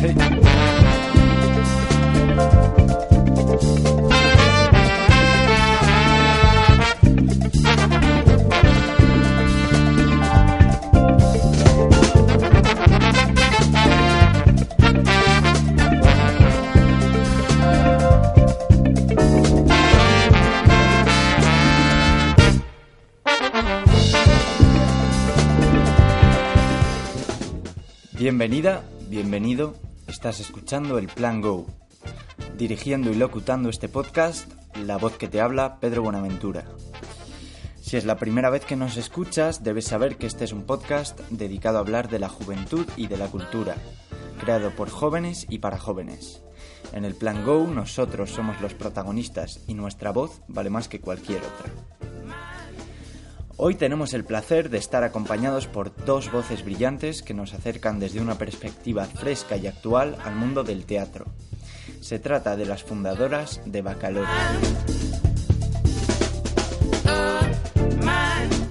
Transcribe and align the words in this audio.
Hey. 0.00 0.48
Bienvenida, 28.28 28.84
bienvenido, 29.08 29.74
estás 30.06 30.38
escuchando 30.38 30.98
el 30.98 31.06
Plan 31.06 31.40
Go. 31.40 31.64
Dirigiendo 32.58 33.10
y 33.10 33.14
locutando 33.14 33.70
este 33.70 33.88
podcast, 33.88 34.52
la 34.84 34.98
voz 34.98 35.16
que 35.16 35.28
te 35.28 35.40
habla, 35.40 35.80
Pedro 35.80 36.02
Buenaventura. 36.02 36.66
Si 37.80 37.96
es 37.96 38.04
la 38.04 38.18
primera 38.18 38.50
vez 38.50 38.66
que 38.66 38.76
nos 38.76 38.98
escuchas, 38.98 39.64
debes 39.64 39.86
saber 39.86 40.18
que 40.18 40.26
este 40.26 40.44
es 40.44 40.52
un 40.52 40.64
podcast 40.64 41.18
dedicado 41.30 41.78
a 41.78 41.80
hablar 41.80 42.10
de 42.10 42.18
la 42.18 42.28
juventud 42.28 42.86
y 42.98 43.06
de 43.06 43.16
la 43.16 43.28
cultura, 43.28 43.76
creado 44.38 44.72
por 44.72 44.90
jóvenes 44.90 45.46
y 45.48 45.60
para 45.60 45.78
jóvenes. 45.78 46.42
En 46.92 47.06
el 47.06 47.14
Plan 47.14 47.46
Go 47.46 47.66
nosotros 47.66 48.30
somos 48.30 48.60
los 48.60 48.74
protagonistas 48.74 49.60
y 49.66 49.72
nuestra 49.72 50.12
voz 50.12 50.42
vale 50.48 50.68
más 50.68 50.86
que 50.88 51.00
cualquier 51.00 51.38
otra. 51.38 51.97
Hoy 53.60 53.74
tenemos 53.74 54.14
el 54.14 54.22
placer 54.22 54.70
de 54.70 54.78
estar 54.78 55.02
acompañados 55.02 55.66
por 55.66 55.92
dos 56.04 56.30
voces 56.30 56.64
brillantes 56.64 57.22
que 57.22 57.34
nos 57.34 57.54
acercan 57.54 57.98
desde 57.98 58.20
una 58.20 58.38
perspectiva 58.38 59.04
fresca 59.04 59.56
y 59.56 59.66
actual 59.66 60.16
al 60.24 60.36
mundo 60.36 60.62
del 60.62 60.84
teatro. 60.84 61.26
Se 62.00 62.20
trata 62.20 62.54
de 62.54 62.66
las 62.66 62.84
fundadoras 62.84 63.60
de 63.66 63.82
Bacalorio. 63.82 64.28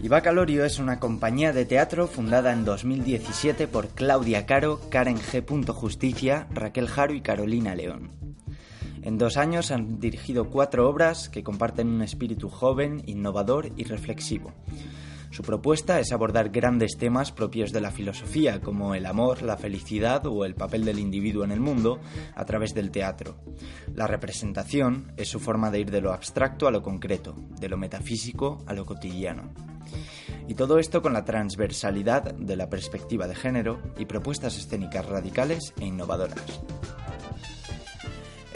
Y 0.02 0.08
Bacalorio 0.08 0.63
es 0.63 0.80
una 0.80 1.02
compañía 1.02 1.52
de 1.52 1.65
teatro 1.65 2.08
fundada 2.08 2.53
en 2.53 2.63
2017 2.63 3.67
por 3.67 3.89
Claudia 3.89 4.45
Caro, 4.45 4.80
Karen 4.89 5.17
G. 5.17 5.69
Justicia, 5.73 6.47
Raquel 6.49 6.88
Jaro 6.88 7.13
y 7.13 7.19
Carolina 7.19 7.75
León. 7.75 8.27
En 9.08 9.17
dos 9.17 9.38
años 9.38 9.72
han 9.72 10.02
dirigido 10.02 10.50
cuatro 10.50 10.89
obras 10.89 11.30
que 11.30 11.41
comparten 11.41 11.88
un 11.88 12.02
espíritu 12.02 12.50
joven, 12.50 13.03
innovador 13.05 13.72
y 13.77 13.86
reflexivo. 13.86 14.52
Su 15.31 15.44
propuesta 15.44 16.02
es 16.02 16.11
abordar 16.11 16.49
grandes 16.49 16.97
temas 16.97 17.31
propios 17.31 17.72
de 17.72 17.80
la 17.80 17.91
filosofía, 17.91 18.59
como 18.59 18.95
el 18.95 19.05
amor, 19.05 19.44
la 19.44 19.55
felicidad 19.55 20.25
o 20.25 20.44
el 20.44 20.55
papel 20.55 20.83
del 20.83 20.99
individuo 20.99 21.45
en 21.45 21.52
el 21.52 21.61
mundo, 21.61 22.02
a 22.36 22.44
través 22.44 22.73
del 22.73 22.91
teatro. 22.91 23.38
La 23.95 24.08
representación 24.08 25.14
es 25.16 25.30
su 25.30 25.39
forma 25.39 25.71
de 25.71 25.80
ir 25.80 25.89
de 25.89 26.02
lo 26.02 26.11
abstracto 26.11 26.67
a 26.67 26.71
lo 26.71 26.83
concreto, 26.83 27.33
de 27.61 27.70
lo 27.70 27.77
metafísico 27.77 28.61
a 28.67 28.73
lo 28.73 28.86
cotidiano. 28.86 29.54
Y 30.49 30.55
todo 30.55 30.80
esto 30.80 31.02
con 31.02 31.14
la 31.14 31.23
transversalidad 31.23 32.33
de 32.33 32.58
la 32.58 32.70
perspectiva 32.70 33.26
de 33.26 33.36
género 33.36 33.80
y 33.98 34.04
propuestas 34.04 34.58
escénicas 34.58 35.05
radicales 35.05 35.73
e 35.80 35.86
innovadoras. 35.86 36.43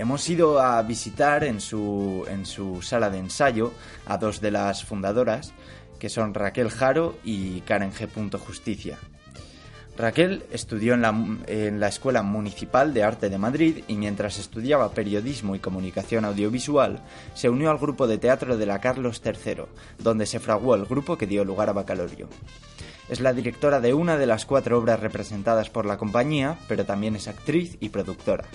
Hemos 0.01 0.27
ido 0.31 0.59
a 0.59 0.81
visitar 0.81 1.43
en 1.43 1.61
su, 1.61 2.25
en 2.27 2.47
su 2.47 2.81
sala 2.81 3.11
de 3.11 3.19
ensayo 3.19 3.71
a 4.07 4.17
dos 4.17 4.41
de 4.41 4.49
las 4.49 4.83
fundadoras, 4.83 5.53
que 5.99 6.09
son 6.09 6.33
Raquel 6.33 6.71
Jaro 6.71 7.19
y 7.23 7.61
Karen 7.61 7.93
G. 7.93 8.39
Justicia. 8.39 8.97
Raquel 9.95 10.43
estudió 10.51 10.95
en 10.95 11.03
la, 11.03 11.09
en 11.45 11.79
la, 11.79 11.87
Escuela 11.87 12.23
Municipal 12.23 12.95
de 12.95 13.03
Arte 13.03 13.29
de 13.29 13.37
Madrid 13.37 13.83
y 13.87 13.93
mientras 13.93 14.39
estudiaba 14.39 14.89
periodismo 14.89 15.53
y 15.53 15.59
comunicación 15.59 16.25
audiovisual, 16.25 17.03
se 17.35 17.49
unió 17.49 17.69
al 17.69 17.77
grupo 17.77 18.07
de 18.07 18.17
teatro 18.17 18.57
de 18.57 18.65
la 18.65 18.81
Carlos 18.81 19.21
III, 19.23 19.65
donde 19.99 20.25
se 20.25 20.39
fraguó 20.39 20.73
el 20.73 20.85
grupo 20.85 21.15
que 21.15 21.27
dio 21.27 21.45
lugar 21.45 21.69
a 21.69 21.73
Bacalorio. 21.73 22.27
Es 23.07 23.19
la 23.19 23.33
directora 23.33 23.79
de 23.79 23.93
una 23.93 24.17
de 24.17 24.25
las 24.25 24.47
cuatro 24.47 24.79
obras 24.79 24.99
representadas 24.99 25.69
por 25.69 25.85
la 25.85 25.99
compañía, 25.99 26.57
pero 26.67 26.85
también 26.85 27.15
es 27.15 27.27
actriz 27.27 27.77
y 27.79 27.89
productora. 27.89 28.45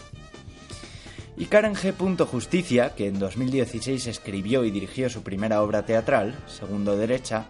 Y 1.39 1.47
Karen 1.47 1.75
G. 1.75 2.25
Justicia, 2.25 2.95
que 2.95 3.09
en 3.09 3.19
2016 3.19 4.07
escribió 4.07 4.65
y 4.65 4.71
dirigió 4.71 5.11
su 5.11 5.23
primera 5.23 5.63
obra 5.63 5.85
teatral, 5.85 6.35
Segundo 6.47 6.97
Derecha, 6.97 7.49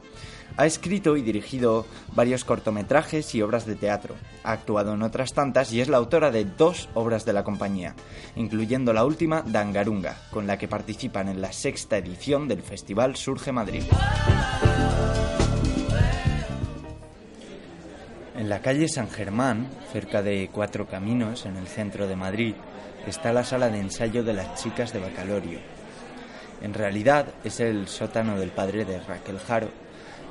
ha 0.56 0.66
escrito 0.66 1.16
y 1.16 1.22
dirigido 1.22 1.86
varios 2.14 2.44
cortometrajes 2.44 3.34
y 3.34 3.42
obras 3.42 3.64
de 3.64 3.76
teatro. 3.76 4.16
Ha 4.42 4.52
actuado 4.52 4.94
en 4.94 5.02
otras 5.02 5.34
tantas 5.34 5.72
y 5.72 5.80
es 5.80 5.88
la 5.88 5.98
autora 5.98 6.30
de 6.32 6.44
dos 6.44 6.88
obras 6.94 7.24
de 7.24 7.32
la 7.32 7.44
compañía, 7.44 7.94
incluyendo 8.34 8.92
la 8.92 9.04
última 9.04 9.42
Dangarunga, 9.42 10.16
con 10.30 10.46
la 10.48 10.58
que 10.58 10.66
participan 10.66 11.28
en 11.28 11.40
la 11.40 11.52
sexta 11.52 11.98
edición 11.98 12.48
del 12.48 12.62
Festival 12.62 13.16
Surge 13.16 13.52
Madrid. 13.52 13.82
En 18.36 18.48
la 18.48 18.60
calle 18.60 18.88
San 18.88 19.10
Germán, 19.10 19.68
cerca 19.92 20.22
de 20.22 20.50
Cuatro 20.52 20.86
Caminos, 20.86 21.46
en 21.46 21.56
el 21.56 21.66
centro 21.66 22.06
de 22.06 22.16
Madrid, 22.16 22.54
está 23.06 23.32
la 23.32 23.44
sala 23.44 23.68
de 23.68 23.80
ensayo 23.80 24.24
de 24.24 24.34
las 24.34 24.62
chicas 24.62 24.92
de 24.92 25.00
Bacalorio. 25.00 25.60
En 26.62 26.74
realidad 26.74 27.26
es 27.44 27.60
el 27.60 27.88
sótano 27.88 28.38
del 28.38 28.50
padre 28.50 28.84
de 28.84 29.00
Raquel 29.00 29.38
Jaro, 29.38 29.68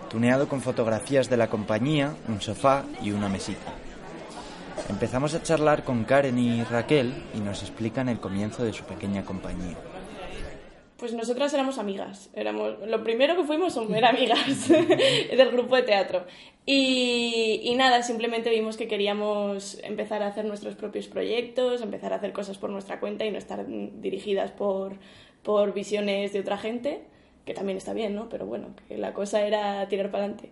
tuneado 0.09 0.47
con 0.47 0.61
fotografías 0.61 1.29
de 1.29 1.37
la 1.37 1.49
compañía, 1.49 2.13
un 2.27 2.41
sofá 2.41 2.83
y 3.01 3.11
una 3.11 3.29
mesita. 3.29 3.73
Empezamos 4.89 5.33
a 5.33 5.41
charlar 5.41 5.83
con 5.83 6.03
Karen 6.03 6.37
y 6.37 6.63
Raquel 6.63 7.23
y 7.33 7.39
nos 7.39 7.61
explican 7.61 8.09
el 8.09 8.19
comienzo 8.19 8.63
de 8.63 8.73
su 8.73 8.83
pequeña 8.83 9.23
compañía. 9.23 9.75
Pues 10.97 11.13
nosotras 11.13 11.53
éramos 11.53 11.77
amigas. 11.77 12.29
Éramos, 12.33 12.75
lo 12.87 13.03
primero 13.03 13.35
que 13.35 13.43
fuimos 13.43 13.77
era 13.95 14.09
amigas 14.09 14.69
del 14.69 15.51
grupo 15.51 15.75
de 15.75 15.83
teatro. 15.83 16.25
Y, 16.65 17.61
y, 17.63 17.75
nada, 17.75 18.01
simplemente 18.01 18.49
vimos 18.49 18.77
que 18.77 18.87
queríamos 18.87 19.77
empezar 19.83 20.23
a 20.23 20.27
hacer 20.27 20.45
nuestros 20.45 20.75
propios 20.75 21.07
proyectos, 21.07 21.81
empezar 21.81 22.13
a 22.13 22.15
hacer 22.15 22.33
cosas 22.33 22.57
por 22.57 22.69
nuestra 22.69 22.99
cuenta 22.99 23.25
y 23.25 23.31
no 23.31 23.37
estar 23.37 23.65
dirigidas 23.67 24.51
por, 24.51 24.97
por 25.43 25.73
visiones 25.73 26.33
de 26.33 26.39
otra 26.39 26.57
gente, 26.57 27.03
que 27.45 27.53
también 27.53 27.77
está 27.77 27.93
bien, 27.93 28.15
¿no? 28.15 28.29
Pero 28.29 28.47
bueno, 28.47 28.69
que 28.87 28.97
la 28.97 29.13
cosa 29.13 29.45
era 29.45 29.87
tirar 29.89 30.09
para 30.09 30.23
adelante. 30.23 30.49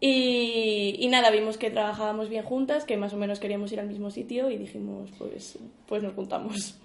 Y, 0.00 0.96
y, 0.98 1.08
nada, 1.08 1.30
vimos 1.30 1.56
que 1.56 1.70
trabajábamos 1.70 2.28
bien 2.28 2.44
juntas, 2.44 2.84
que 2.84 2.98
más 2.98 3.14
o 3.14 3.16
menos 3.16 3.40
queríamos 3.40 3.72
ir 3.72 3.80
al 3.80 3.88
mismo 3.88 4.10
sitio 4.10 4.50
y 4.50 4.58
dijimos, 4.58 5.10
pues, 5.18 5.58
pues 5.86 6.02
nos 6.02 6.12
juntamos. 6.12 6.78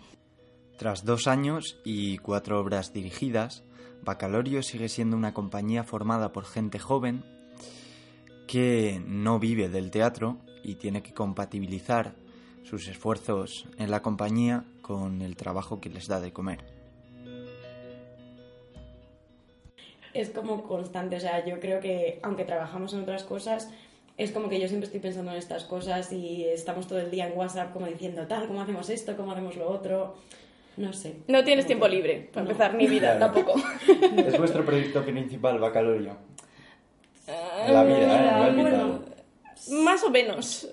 Tras 0.80 1.04
dos 1.04 1.28
años 1.28 1.78
y 1.84 2.20
cuatro 2.20 2.58
obras 2.58 2.94
dirigidas, 2.94 3.66
Bacalorio 4.02 4.64
sigue 4.64 4.88
siendo 4.88 5.18
una 5.18 5.34
compañía 5.34 5.84
formada 5.84 6.32
por 6.32 6.46
gente 6.46 6.80
joven 6.80 7.26
que 8.48 9.02
no 9.06 9.40
vive 9.40 9.68
del 9.68 9.92
teatro 9.92 10.38
y 10.64 10.76
tiene 10.76 11.04
que 11.04 11.14
compatibilizar 11.14 12.16
sus 12.64 12.88
esfuerzos 12.88 13.68
en 13.78 13.92
la 13.92 14.02
compañía 14.02 14.64
con 14.82 15.22
el 15.22 15.36
trabajo 15.36 15.82
que 15.82 15.90
les 15.90 16.08
da 16.08 16.22
de 16.22 16.32
comer. 16.32 16.64
Es 20.14 20.30
como 20.30 20.64
constante, 20.64 21.18
o 21.18 21.20
sea, 21.20 21.46
yo 21.46 21.60
creo 21.60 21.82
que 21.82 22.22
aunque 22.24 22.46
trabajamos 22.46 22.94
en 22.94 23.02
otras 23.02 23.26
cosas, 23.26 23.70
es 24.16 24.32
como 24.32 24.48
que 24.48 24.62
yo 24.62 24.70
siempre 24.70 24.86
estoy 24.86 25.02
pensando 25.02 25.32
en 25.32 25.40
estas 25.40 25.66
cosas 25.66 26.14
y 26.14 26.46
estamos 26.46 26.88
todo 26.88 27.00
el 27.00 27.12
día 27.12 27.28
en 27.28 27.38
WhatsApp 27.38 27.74
como 27.74 27.86
diciendo 27.86 28.28
tal, 28.28 28.48
cómo 28.48 28.62
hacemos 28.62 28.90
esto, 28.90 29.18
cómo 29.18 29.34
hacemos 29.34 29.58
lo 29.58 29.70
otro. 29.70 30.16
No 30.80 30.94
sé. 30.94 31.18
No 31.28 31.44
tienes 31.44 31.66
tiempo 31.66 31.88
libre 31.90 32.30
para 32.34 32.46
empezar 32.46 32.74
ni 32.74 32.88
vida 32.88 33.18
Claro. 33.18 33.34
tampoco. 33.34 33.62
¿Es 34.18 34.38
vuestro 34.38 34.64
proyecto 34.66 35.04
principal, 35.04 35.60
Bacalorio? 35.60 36.16
Ah, 37.28 37.68
la 37.70 37.84
vida, 37.84 38.48
¿eh? 38.48 38.52
Bueno. 38.54 39.00
vital. 39.00 39.84
Más 39.84 40.04
o 40.06 40.10
menos. 40.10 40.70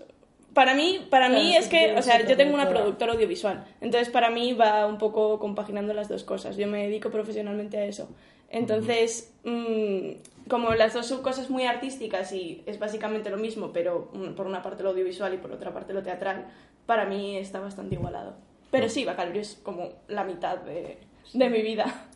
Para 0.55 0.75
mí, 0.75 1.05
para 1.11 1.27
Claro, 1.27 1.43
mí 1.43 1.57
es 1.57 1.67
que, 1.69 1.89
yo 1.93 1.99
o 1.99 2.03
sea, 2.03 2.21
yo 2.25 2.37
tengo 2.37 2.55
una 2.55 2.63
productora. 2.69 2.81
productora 2.83 3.13
audiovisual, 3.15 3.65
entonces 3.83 4.09
para 4.09 4.31
mí 4.31 4.55
va 4.55 4.87
un 4.87 4.97
poco 4.97 5.39
compaginando 5.39 5.93
las 5.93 6.09
dos 6.09 6.23
cosas. 6.25 6.57
Yo 6.57 6.67
me 6.69 6.85
dedico 6.85 7.11
profesionalmente 7.11 7.77
a 7.77 7.85
eso. 7.85 8.09
Entonces, 8.49 9.35
mm, 9.45 10.49
como 10.49 10.73
las 10.75 10.95
dos 10.95 11.05
son 11.07 11.21
cosas 11.21 11.51
muy 11.51 11.65
artísticas 11.65 12.33
y 12.33 12.63
es 12.65 12.79
básicamente 12.79 13.29
lo 13.29 13.37
mismo, 13.39 13.71
pero 13.73 14.09
mm, 14.15 14.35
por 14.35 14.47
una 14.47 14.63
parte 14.63 14.83
lo 14.85 14.91
audiovisual 14.91 15.35
y 15.35 15.39
por 15.39 15.51
otra 15.53 15.75
parte 15.75 15.93
lo 15.93 16.03
teatral, 16.03 16.47
para 16.87 17.05
mí 17.07 17.37
está 17.37 17.59
bastante 17.61 17.97
igualado. 17.97 18.37
Pero 18.71 18.89
sí, 18.89 19.05
Bacalaureate 19.05 19.41
es 19.49 19.61
como 19.63 19.89
la 20.09 20.25
mitad 20.25 20.59
de, 20.59 20.99
de 21.33 21.51
mi 21.51 21.63
vida. 21.63 22.09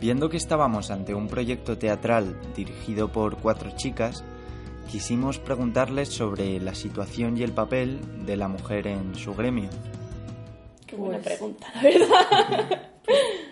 Viendo 0.00 0.28
que 0.28 0.36
estábamos 0.36 0.90
ante 0.90 1.14
un 1.14 1.28
proyecto 1.28 1.78
teatral 1.78 2.36
dirigido 2.54 3.08
por 3.10 3.36
cuatro 3.38 3.70
chicas, 3.76 4.22
quisimos 4.90 5.38
preguntarles 5.38 6.08
sobre 6.08 6.60
la 6.60 6.74
situación 6.74 7.36
y 7.36 7.42
el 7.42 7.52
papel 7.52 7.98
de 8.26 8.36
la 8.36 8.48
mujer 8.48 8.86
en 8.86 9.14
su 9.14 9.34
gremio. 9.34 9.68
Qué 10.86 10.96
buena 10.96 11.18
Pues- 11.18 11.36
pregunta, 11.36 11.66
la 11.74 11.82
verdad. 11.82 12.82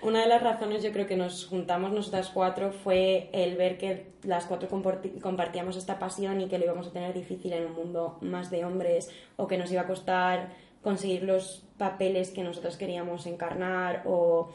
Una 0.02 0.20
de 0.20 0.29
las 0.29 0.43
razones 0.43 0.82
yo 0.84 0.93
creo 0.93 1.06
que 1.06 1.17
nos 1.17 1.46
juntamos 1.46 1.90
nosotras 1.90 2.31
cuatro 2.32 2.70
fue 2.72 3.29
el 3.32 3.56
ver 3.56 3.76
que 3.79 4.12
las 4.22 4.44
cuatro 4.44 4.69
compartíamos 4.69 5.76
esta 5.76 5.99
pasión 5.99 6.40
y 6.43 6.46
que 6.49 6.58
lo 6.58 6.64
íbamos 6.67 6.87
a 6.88 6.93
tener 6.93 7.12
difícil 7.14 7.52
en 7.55 7.64
un 7.67 7.72
mundo 7.75 8.19
más 8.20 8.50
de 8.50 8.64
hombres 8.64 9.11
o 9.37 9.46
que 9.49 9.56
nos 9.58 9.72
iba 9.72 9.81
a 9.82 9.87
costar 9.87 10.50
conseguir 10.86 11.24
los 11.24 11.64
papeles 11.78 12.30
que 12.30 12.44
nosotros 12.44 12.76
queríamos 12.76 13.26
encarnar 13.26 14.04
o 14.06 14.50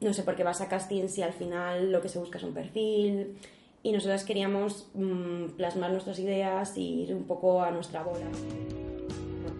no 0.00 0.12
sé, 0.12 0.24
porque 0.24 0.42
vas 0.42 0.60
a 0.60 0.68
castings 0.68 1.18
y 1.18 1.22
al 1.22 1.32
final 1.32 1.92
lo 1.92 2.00
que 2.00 2.08
se 2.08 2.18
busca 2.18 2.38
es 2.38 2.42
un 2.42 2.52
perfil 2.52 3.36
y 3.84 3.92
nosotras 3.92 4.24
queríamos 4.24 4.88
mm, 4.94 5.50
plasmar 5.56 5.92
nuestras 5.92 6.18
ideas 6.18 6.76
y 6.76 7.04
ir 7.04 7.14
un 7.14 7.28
poco 7.28 7.62
a 7.62 7.70
nuestra 7.70 8.02
bola. 8.02 8.26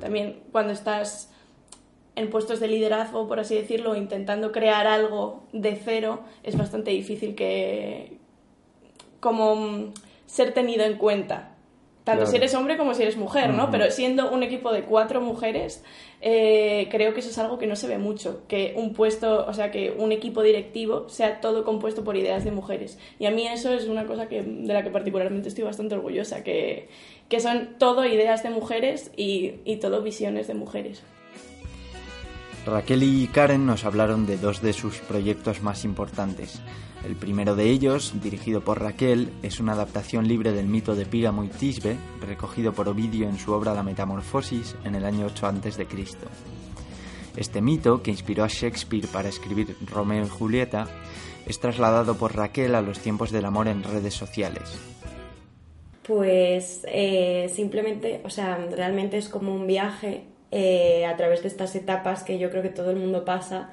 También 0.01 0.41
cuando 0.51 0.73
estás 0.73 1.31
en 2.17 2.31
puestos 2.31 2.59
de 2.59 2.67
liderazgo, 2.67 3.29
por 3.29 3.39
así 3.39 3.55
decirlo, 3.55 3.95
intentando 3.95 4.51
crear 4.51 4.89
algo 4.89 5.45
de 5.53 5.77
cero, 5.77 6.25
es 6.43 6.59
bastante 6.59 6.91
difícil 6.91 7.37
que 7.37 8.19
como 9.21 9.55
mm, 9.55 9.93
ser 10.27 10.53
tenido 10.53 10.85
en 10.85 10.99
cuenta. 10.99 11.52
Tanto 12.05 12.23
Claro. 12.23 12.31
si 12.33 12.37
eres 12.37 12.55
hombre 12.55 12.77
como 12.77 12.95
si 12.95 13.03
eres 13.03 13.17
mujer, 13.17 13.51
¿no? 13.51 13.65
Ujú. 13.65 13.73
Pero 13.73 13.91
siendo 13.93 14.31
un 14.33 14.43
equipo 14.43 14.73
de 14.73 14.83
cuatro 14.83 15.21
mujeres, 15.21 15.85
eh, 16.21 16.89
creo 16.91 17.15
que 17.15 17.21
eso 17.21 17.31
es 17.31 17.39
algo 17.39 17.59
que 17.59 17.69
no 17.69 17.77
se 17.77 17.87
ve 17.87 17.97
mucho. 17.99 18.43
Que 18.49 18.75
un 18.77 18.93
puesto, 18.93 19.47
o 19.47 19.53
sea, 19.55 19.71
que 19.71 19.93
un 19.97 20.11
equipo 20.11 20.43
directivo 20.43 21.09
sea 21.09 21.41
todo 21.41 21.63
compuesto 21.63 22.03
por 22.03 22.17
ideas 22.17 22.45
de 22.45 22.51
mujeres. 22.51 22.99
Y 23.21 23.27
a 23.27 23.31
mí 23.31 23.47
eso 23.47 23.73
es 23.73 23.87
una 23.87 24.05
cosa 24.07 24.29
que, 24.29 24.43
de 24.43 24.73
la 24.75 24.83
que 24.83 24.91
particularmente 24.91 25.49
estoy 25.49 25.63
bastante 25.63 25.95
orgullosa, 25.95 26.43
que, 26.43 26.89
que 27.29 27.39
son 27.39 27.77
todo 27.79 28.05
ideas 28.05 28.43
de 28.43 28.51
mujeres 28.51 29.13
y, 29.17 29.55
y 29.65 29.77
todo 29.77 30.03
visiones 30.03 30.49
de 30.49 30.55
mujeres. 30.55 31.05
Raquel 32.65 33.03
y 33.03 33.27
Karen 33.27 33.67
nos 33.67 33.85
hablaron 33.85 34.25
de 34.25 34.39
dos 34.39 34.63
de 34.63 34.73
sus 34.73 34.99
proyectos 34.99 35.63
más 35.63 35.85
importantes. 35.85 36.61
El 37.05 37.17
primero 37.17 37.57
de 37.57 37.69
ellos, 37.69 38.15
dirigido 38.23 38.61
por 38.61 38.81
Raquel, 38.81 39.33
es 39.43 39.59
una 39.59 39.73
adaptación 39.73 40.29
libre 40.29 40.53
del 40.53 40.67
mito 40.67 40.95
de 40.95 41.05
Píramo 41.05 41.43
y 41.43 41.49
Tisbe, 41.49 41.97
recogido 42.21 42.73
por 42.73 42.89
Ovidio 42.89 43.29
en 43.29 43.37
su 43.37 43.53
obra 43.53 43.75
La 43.75 43.83
Metamorfosis 43.83 44.77
en 44.85 44.95
el 44.95 45.05
año 45.05 45.27
8 45.27 45.47
a.C. 45.49 45.87
Este 47.37 47.61
mito, 47.61 48.01
que 48.01 48.13
inspiró 48.13 48.45
a 48.45 48.49
Shakespeare 48.49 49.09
para 49.09 49.29
escribir 49.29 49.77
Romeo 49.91 50.25
y 50.25 50.29
Julieta, 50.29 50.87
es 51.47 51.59
trasladado 51.59 52.17
por 52.17 52.37
Raquel 52.37 52.77
a 52.77 52.83
los 52.83 53.01
tiempos 53.01 53.33
del 53.33 53.47
amor 53.47 53.67
en 53.67 53.83
redes 53.83 54.15
sociales. 54.15 54.79
Pues 56.05 56.87
eh, 56.87 57.51
simplemente, 57.53 58.21
o 58.25 58.31
sea, 58.31 58.57
realmente 58.71 59.19
es 59.19 59.29
como 59.29 59.53
un 59.53 59.67
viaje 59.67 60.32
eh, 60.53 61.05
a 61.07 61.17
través 61.17 61.43
de 61.43 61.49
estas 61.49 61.75
etapas 61.75 62.23
que 62.23 62.39
yo 62.39 62.51
creo 62.51 62.63
que 62.63 62.69
todo 62.69 62.91
el 62.91 62.97
mundo 62.97 63.25
pasa 63.25 63.71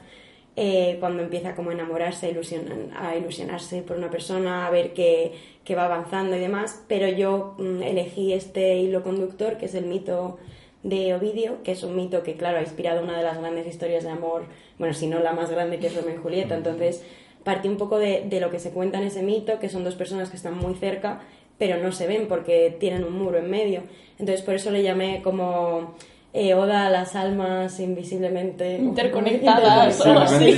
eh, 0.56 0.98
cuando 1.00 1.22
empieza 1.24 1.56
como 1.56 1.70
a 1.70 1.74
enamorarse, 1.74 2.26
a, 2.26 2.32
ilusionan- 2.32 2.92
a 2.98 3.16
ilusionarse 3.16 3.82
por 3.84 3.98
una 3.98 4.10
persona, 4.10 4.66
a 4.66 4.70
ver 4.72 4.94
que, 4.94 5.34
que 5.64 5.76
va 5.76 5.86
avanzando 5.86 6.36
y 6.36 6.40
demás, 6.40 6.84
pero 6.88 7.08
yo 7.08 7.56
mm, 7.60 7.84
elegí 7.84 8.34
este 8.34 8.78
hilo 8.78 9.04
conductor 9.04 9.58
que 9.58 9.66
es 9.68 9.76
el 9.76 9.86
mito 9.86 10.38
de 10.84 11.14
Ovidio, 11.14 11.62
que 11.64 11.74
es 11.74 11.84
un 11.84 11.96
mito 11.96 12.24
que, 12.24 12.36
claro, 12.36 12.58
ha 12.58 12.62
inspirado 12.62 13.04
una 13.04 13.18
de 13.18 13.24
las 13.24 13.38
grandes 13.38 13.68
historias 13.68 14.04
de 14.04 14.10
amor, 14.10 14.44
bueno, 14.78 14.94
si 14.94 15.08
no 15.08 15.20
la 15.20 15.34
más 15.34 15.52
grande 15.52 15.78
que 15.80 15.88
es 15.88 15.96
Romeo 15.96 16.16
y 16.16 16.18
Julieta, 16.18 16.56
entonces 16.56 17.04
partí 17.44 17.68
un 17.68 17.78
poco 17.78 18.00
de, 18.00 18.24
de 18.30 18.40
lo 18.40 18.50
que 18.50 18.60
se 18.60 18.72
cuenta 18.72 18.98
en 18.98 19.06
ese 19.06 19.22
mito, 19.22 19.60
que 19.60 19.70
son 19.70 19.84
dos 19.84 19.96
personas 19.96 20.30
que 20.30 20.38
están 20.38 20.58
muy 20.58 20.76
cerca, 20.76 21.22
pero 21.58 21.78
no 21.78 21.92
se 21.92 22.08
ven 22.08 22.28
porque 22.28 22.76
tienen 22.80 23.04
un 23.04 23.14
muro 23.14 23.38
en 23.38 23.50
medio. 23.50 23.84
Entonces 24.18 24.42
por 24.42 24.56
eso 24.56 24.72
le 24.72 24.82
llamé 24.84 25.22
como 25.22 25.96
eh, 26.34 26.54
Oda 26.54 26.86
a 26.88 26.90
las 26.90 27.16
almas 27.16 27.80
invisiblemente. 27.80 28.78
Interconectadas, 28.78 30.00
o 30.02 30.04
algo 30.10 30.20
así. 30.22 30.58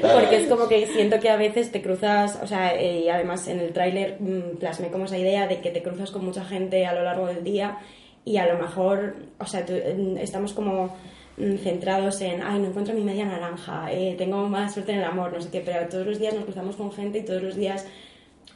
Porque 0.00 0.36
es 0.36 0.48
como 0.48 0.68
que 0.68 0.86
siento 0.86 1.20
que 1.20 1.28
a 1.30 1.36
veces 1.36 1.70
te 1.70 1.82
cruzas, 1.82 2.38
o 2.42 2.46
sea, 2.46 2.74
eh, 2.74 3.00
y 3.04 3.08
además 3.08 3.46
en 3.48 3.60
el 3.60 3.72
tráiler 3.72 4.16
mm, 4.20 4.56
plasmé 4.58 4.88
como 4.88 5.04
esa 5.04 5.18
idea 5.18 5.46
de 5.46 5.60
que 5.60 5.70
te 5.70 5.82
cruzas 5.82 6.10
con 6.10 6.24
mucha 6.24 6.44
gente 6.44 6.86
a 6.86 6.94
lo 6.94 7.02
largo 7.04 7.26
del 7.26 7.44
día 7.44 7.78
y 8.24 8.38
a 8.38 8.46
lo 8.46 8.58
mejor, 8.58 9.16
o 9.38 9.46
sea, 9.46 9.64
tú- 9.66 9.74
mm, 9.74 10.16
estamos 10.18 10.52
como 10.52 10.94
mm, 11.36 11.56
centrados 11.58 12.20
en, 12.22 12.42
ay, 12.42 12.58
no 12.60 12.68
encuentro 12.68 12.94
mi 12.94 13.02
media 13.04 13.26
naranja, 13.26 13.92
eh, 13.92 14.14
tengo 14.16 14.48
más 14.48 14.72
suerte 14.74 14.92
en 14.92 14.98
el 14.98 15.04
amor, 15.04 15.32
no 15.32 15.40
sé 15.42 15.50
qué, 15.50 15.60
pero 15.60 15.86
todos 15.88 16.06
los 16.06 16.18
días 16.18 16.32
nos 16.34 16.44
cruzamos 16.44 16.74
con 16.76 16.90
gente 16.92 17.18
y 17.18 17.22
todos 17.24 17.42
los 17.42 17.56
días 17.56 17.86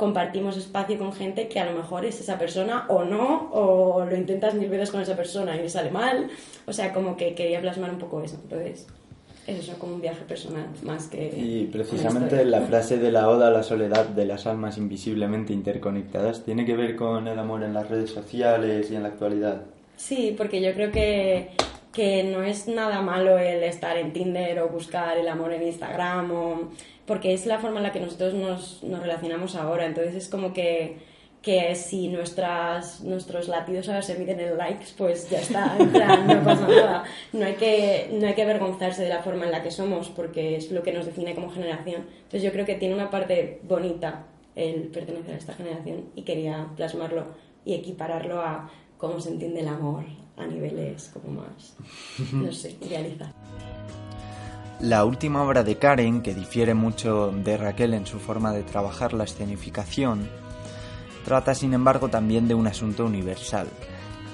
compartimos 0.00 0.56
espacio 0.56 0.98
con 0.98 1.12
gente 1.12 1.46
que 1.46 1.60
a 1.60 1.66
lo 1.66 1.78
mejor 1.78 2.06
es 2.06 2.18
esa 2.20 2.38
persona 2.38 2.86
o 2.88 3.04
no, 3.04 3.50
o 3.52 4.06
lo 4.06 4.16
intentas 4.16 4.54
mil 4.54 4.70
veces 4.70 4.90
con 4.90 5.02
esa 5.02 5.14
persona 5.14 5.54
y 5.54 5.60
le 5.60 5.68
sale 5.68 5.90
mal. 5.90 6.28
O 6.66 6.72
sea, 6.72 6.94
como 6.94 7.18
que 7.18 7.34
quería 7.34 7.60
plasmar 7.60 7.90
un 7.90 7.98
poco 7.98 8.22
eso. 8.22 8.38
Entonces, 8.42 8.86
es 9.46 9.58
eso, 9.58 9.78
como 9.78 9.96
un 9.96 10.00
viaje 10.00 10.24
personal 10.24 10.66
más 10.84 11.08
que. 11.08 11.26
Y 11.36 11.68
precisamente 11.70 12.42
la 12.46 12.62
frase 12.62 12.96
de 12.96 13.12
la 13.12 13.28
oda 13.28 13.48
a 13.48 13.50
la 13.50 13.62
soledad 13.62 14.06
de 14.06 14.24
las 14.24 14.46
almas 14.46 14.78
invisiblemente 14.78 15.52
interconectadas 15.52 16.44
tiene 16.46 16.64
que 16.64 16.74
ver 16.76 16.96
con 16.96 17.28
el 17.28 17.38
amor 17.38 17.62
en 17.62 17.74
las 17.74 17.90
redes 17.90 18.08
sociales 18.10 18.90
y 18.90 18.96
en 18.96 19.02
la 19.02 19.10
actualidad. 19.10 19.64
Sí, 19.96 20.34
porque 20.34 20.62
yo 20.62 20.72
creo 20.72 20.90
que, 20.90 21.50
que 21.92 22.24
no 22.24 22.42
es 22.42 22.68
nada 22.68 23.02
malo 23.02 23.38
el 23.38 23.62
estar 23.64 23.98
en 23.98 24.14
Tinder 24.14 24.60
o 24.60 24.68
buscar 24.70 25.18
el 25.18 25.28
amor 25.28 25.52
en 25.52 25.62
Instagram, 25.64 26.30
o, 26.30 26.70
porque 27.10 27.34
es 27.34 27.44
la 27.44 27.58
forma 27.58 27.78
en 27.78 27.82
la 27.82 27.90
que 27.90 27.98
nosotros 27.98 28.34
nos, 28.34 28.84
nos 28.84 29.00
relacionamos 29.00 29.56
ahora. 29.56 29.84
Entonces 29.84 30.14
es 30.14 30.28
como 30.28 30.52
que, 30.52 30.98
que 31.42 31.74
si 31.74 32.06
nuestras, 32.06 33.00
nuestros 33.00 33.48
latidos 33.48 33.88
ahora 33.88 34.02
se 34.02 34.16
miden 34.16 34.38
en 34.38 34.56
likes, 34.56 34.86
pues 34.96 35.28
ya 35.28 35.40
está, 35.40 35.74
no 35.74 36.44
pasa 36.44 36.68
nada. 36.68 37.04
No 37.32 37.46
hay, 37.46 37.54
que, 37.54 38.10
no 38.12 38.28
hay 38.28 38.34
que 38.34 38.42
avergonzarse 38.42 39.02
de 39.02 39.08
la 39.08 39.24
forma 39.24 39.44
en 39.44 39.50
la 39.50 39.60
que 39.60 39.72
somos, 39.72 40.08
porque 40.08 40.54
es 40.54 40.70
lo 40.70 40.84
que 40.84 40.92
nos 40.92 41.04
define 41.04 41.34
como 41.34 41.50
generación. 41.50 42.06
Entonces 42.14 42.44
yo 42.44 42.52
creo 42.52 42.64
que 42.64 42.76
tiene 42.76 42.94
una 42.94 43.10
parte 43.10 43.58
bonita 43.64 44.26
el 44.54 44.82
pertenecer 44.82 45.34
a 45.34 45.38
esta 45.38 45.54
generación 45.54 46.10
y 46.14 46.22
quería 46.22 46.68
plasmarlo 46.76 47.24
y 47.64 47.74
equipararlo 47.74 48.40
a 48.40 48.70
cómo 48.98 49.18
se 49.18 49.30
entiende 49.30 49.62
el 49.62 49.68
amor 49.68 50.04
a 50.36 50.46
niveles 50.46 51.10
como 51.12 51.40
más, 51.40 51.74
no 52.32 52.52
sé, 52.52 52.76
idealizar. 52.80 53.34
La 54.80 55.04
última 55.04 55.42
obra 55.42 55.62
de 55.62 55.76
Karen, 55.76 56.22
que 56.22 56.34
difiere 56.34 56.72
mucho 56.72 57.30
de 57.32 57.58
Raquel 57.58 57.92
en 57.92 58.06
su 58.06 58.18
forma 58.18 58.50
de 58.52 58.62
trabajar 58.62 59.12
la 59.12 59.24
escenificación, 59.24 60.26
trata 61.22 61.54
sin 61.54 61.74
embargo 61.74 62.08
también 62.08 62.48
de 62.48 62.54
un 62.54 62.66
asunto 62.66 63.04
universal, 63.04 63.68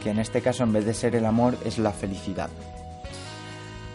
que 0.05 0.11
en 0.11 0.21
este 0.21 0.43
caso 0.43 0.63
en 0.63 0.73
vez 0.73 0.85
de 0.85 0.95
ser 0.95 1.17
el 1.17 1.27
amor 1.27 1.59
es 1.65 1.79
la 1.79 1.91
felicidad. 1.91 2.49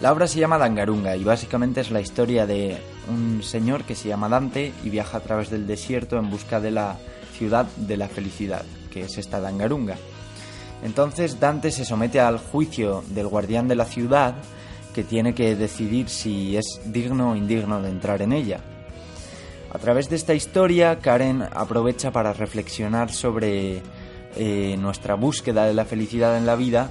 La 0.01 0.11
obra 0.11 0.27
se 0.27 0.39
llama 0.39 0.57
Dangarunga 0.57 1.15
y 1.15 1.23
básicamente 1.23 1.79
es 1.79 1.89
la 1.89 2.01
historia 2.01 2.45
de 2.45 2.77
un 3.07 3.43
señor 3.43 3.85
que 3.85 3.95
se 3.95 4.09
llama 4.09 4.27
Dante 4.27 4.73
y 4.83 4.89
viaja 4.89 5.19
a 5.19 5.21
través 5.21 5.49
del 5.49 5.65
desierto 5.65 6.17
en 6.17 6.29
busca 6.29 6.59
de 6.59 6.71
la 6.71 6.97
ciudad 7.37 7.65
de 7.77 7.95
la 7.95 8.09
felicidad, 8.09 8.65
que 8.91 9.03
es 9.03 9.17
esta 9.17 9.39
Dangarunga. 9.39 9.95
Entonces 10.83 11.39
Dante 11.39 11.71
se 11.71 11.85
somete 11.85 12.19
al 12.19 12.39
juicio 12.39 13.05
del 13.07 13.27
guardián 13.27 13.69
de 13.69 13.75
la 13.75 13.85
ciudad 13.85 14.35
que 14.93 15.03
tiene 15.03 15.33
que 15.33 15.55
decidir 15.55 16.09
si 16.09 16.57
es 16.57 16.81
digno 16.85 17.31
o 17.31 17.35
indigno 17.35 17.81
de 17.81 17.89
entrar 17.89 18.21
en 18.21 18.33
ella. 18.33 18.59
A 19.73 19.79
través 19.79 20.09
de 20.09 20.17
esta 20.17 20.33
historia, 20.33 20.99
Karen 20.99 21.43
aprovecha 21.43 22.11
para 22.11 22.33
reflexionar 22.33 23.11
sobre 23.11 23.81
eh, 24.35 24.75
nuestra 24.77 25.15
búsqueda 25.15 25.65
de 25.65 25.73
la 25.73 25.85
felicidad 25.85 26.37
en 26.37 26.45
la 26.45 26.55
vida 26.55 26.89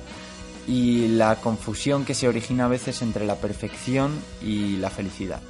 y 0.66 1.08
la 1.08 1.36
confusión 1.36 2.04
que 2.04 2.14
se 2.14 2.28
origina 2.28 2.66
a 2.66 2.68
veces 2.68 3.02
entre 3.02 3.26
la 3.26 3.36
perfección 3.36 4.18
y 4.42 4.76
la 4.76 4.88
felicidad. 4.88 5.40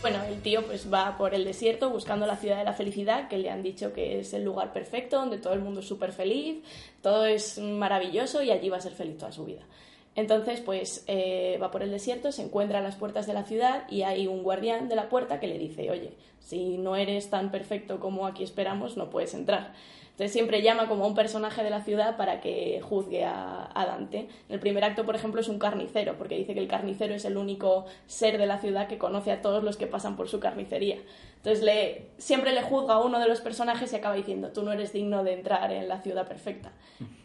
Bueno, 0.00 0.18
el 0.24 0.40
tío 0.40 0.64
pues 0.64 0.90
va 0.90 1.18
por 1.18 1.34
el 1.34 1.44
desierto 1.44 1.90
buscando 1.90 2.26
la 2.26 2.36
ciudad 2.36 2.56
de 2.56 2.64
la 2.64 2.72
felicidad, 2.72 3.28
que 3.28 3.36
le 3.36 3.50
han 3.50 3.62
dicho 3.62 3.92
que 3.92 4.20
es 4.20 4.32
el 4.32 4.44
lugar 4.44 4.72
perfecto, 4.72 5.16
donde 5.16 5.38
todo 5.38 5.52
el 5.52 5.60
mundo 5.60 5.80
es 5.80 5.86
súper 5.86 6.12
feliz, 6.12 6.64
todo 7.02 7.26
es 7.26 7.58
maravilloso 7.58 8.42
y 8.42 8.50
allí 8.50 8.70
va 8.70 8.78
a 8.78 8.80
ser 8.80 8.92
feliz 8.92 9.18
toda 9.18 9.30
su 9.30 9.44
vida. 9.44 9.62
Entonces, 10.16 10.60
pues 10.60 11.04
eh, 11.06 11.58
va 11.62 11.70
por 11.70 11.82
el 11.82 11.90
desierto, 11.90 12.32
se 12.32 12.42
encuentra 12.42 12.80
a 12.80 12.82
las 12.82 12.96
puertas 12.96 13.26
de 13.26 13.32
la 13.32 13.44
ciudad 13.44 13.84
y 13.88 14.02
hay 14.02 14.26
un 14.26 14.42
guardián 14.42 14.88
de 14.88 14.96
la 14.96 15.08
puerta 15.08 15.38
que 15.38 15.46
le 15.46 15.58
dice, 15.58 15.90
oye, 15.90 16.12
si 16.40 16.78
no 16.78 16.96
eres 16.96 17.30
tan 17.30 17.50
perfecto 17.50 18.00
como 18.00 18.26
aquí 18.26 18.42
esperamos, 18.42 18.96
no 18.96 19.08
puedes 19.08 19.34
entrar. 19.34 19.72
Entonces 20.20 20.34
siempre 20.34 20.60
llama 20.60 20.86
como 20.86 21.04
a 21.04 21.06
un 21.06 21.14
personaje 21.14 21.62
de 21.62 21.70
la 21.70 21.82
ciudad 21.82 22.18
para 22.18 22.42
que 22.42 22.82
juzgue 22.82 23.24
a, 23.24 23.70
Dante. 23.74 24.28
El 24.50 24.60
primer 24.60 24.84
acto, 24.84 25.06
por 25.06 25.16
ejemplo, 25.16 25.40
es 25.40 25.48
un 25.48 25.58
carnicero, 25.58 26.18
porque 26.18 26.36
dice 26.36 26.52
que 26.52 26.60
el 26.60 26.68
carnicero 26.68 27.14
es 27.14 27.24
el 27.24 27.38
único 27.38 27.86
ser 28.06 28.36
de 28.36 28.44
la 28.44 28.58
ciudad 28.58 28.86
que 28.86 28.98
conoce 28.98 29.32
a 29.32 29.40
todos 29.40 29.64
los 29.64 29.78
que 29.78 29.86
pasan 29.86 30.16
por 30.16 30.28
su 30.28 30.38
carnicería. 30.38 30.98
Entonces 31.40 31.64
le, 31.64 32.10
siempre 32.18 32.52
le 32.52 32.62
juzga 32.62 32.94
a 32.94 33.00
uno 33.00 33.18
de 33.18 33.26
los 33.26 33.40
personajes 33.40 33.92
y 33.92 33.96
acaba 33.96 34.14
diciendo, 34.14 34.52
tú 34.52 34.62
no 34.62 34.72
eres 34.72 34.92
digno 34.92 35.24
de 35.24 35.32
entrar 35.32 35.72
en 35.72 35.88
la 35.88 36.00
ciudad 36.00 36.28
perfecta. 36.28 36.72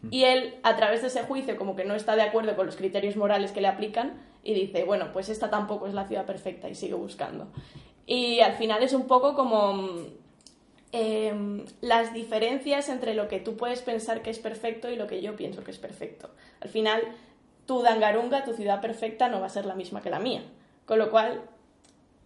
Y 0.09 0.23
él, 0.23 0.55
a 0.63 0.75
través 0.75 1.01
de 1.01 1.07
ese 1.07 1.23
juicio, 1.23 1.57
como 1.57 1.75
que 1.75 1.83
no 1.83 1.95
está 1.95 2.15
de 2.15 2.21
acuerdo 2.21 2.55
con 2.55 2.65
los 2.65 2.77
criterios 2.77 3.17
morales 3.17 3.51
que 3.51 3.61
le 3.61 3.67
aplican 3.67 4.13
y 4.43 4.53
dice, 4.53 4.83
bueno, 4.85 5.11
pues 5.11 5.29
esta 5.29 5.49
tampoco 5.49 5.87
es 5.87 5.93
la 5.93 6.07
ciudad 6.07 6.25
perfecta 6.25 6.69
y 6.69 6.75
sigue 6.75 6.93
buscando. 6.93 7.47
Y 8.05 8.39
al 8.39 8.53
final 8.53 8.83
es 8.83 8.93
un 8.93 9.07
poco 9.07 9.33
como 9.33 9.89
Em, 10.97 11.65
las 11.81 12.13
diferencias 12.13 12.87
entre 12.87 13.15
lo 13.15 13.27
que 13.27 13.41
tú 13.41 13.57
puedes 13.57 13.81
pensar 13.81 14.21
que 14.21 14.29
es 14.29 14.39
perfecto 14.39 14.89
y 14.89 14.95
lo 14.95 15.07
que 15.07 15.21
yo 15.21 15.35
pienso 15.35 15.61
que 15.61 15.71
es 15.71 15.77
perfecto. 15.77 16.29
Al 16.61 16.69
final, 16.69 17.01
tu 17.65 17.81
Dangarunga, 17.81 18.45
tu 18.45 18.53
ciudad 18.53 18.79
perfecta, 18.79 19.27
no 19.27 19.41
va 19.41 19.47
a 19.47 19.49
ser 19.49 19.65
la 19.65 19.75
misma 19.75 20.01
que 20.01 20.09
la 20.09 20.19
mía. 20.19 20.43
Con 20.85 20.99
lo 20.99 21.11
cual, 21.11 21.41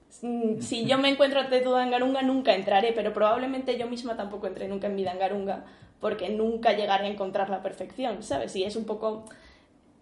si 0.10 0.86
yo 0.86 0.98
me 0.98 1.10
encuentro 1.10 1.39
ante 1.39 1.62
tu 1.62 1.72
Dangarunga, 1.72 2.22
nunca 2.22 2.56
entraré, 2.56 2.92
pero 2.94 3.13
probablemente 3.13 3.78
yo 3.78 3.88
misma 3.88 4.18
tampoco 4.18 4.48
entré 4.48 4.68
nunca 4.68 4.88
en 4.88 4.96
mi 4.96 5.04
Dangarunga, 5.04 5.66
porque 6.00 6.30
nunca 6.30 6.74
llegaré 6.74 7.06
a 7.06 7.10
encontrar 7.10 7.50
la 7.50 7.62
perfección, 7.62 8.24
¿sabes? 8.24 8.56
Y 8.56 8.63
es 8.63 8.75
un 8.75 8.86
poco 8.86 9.25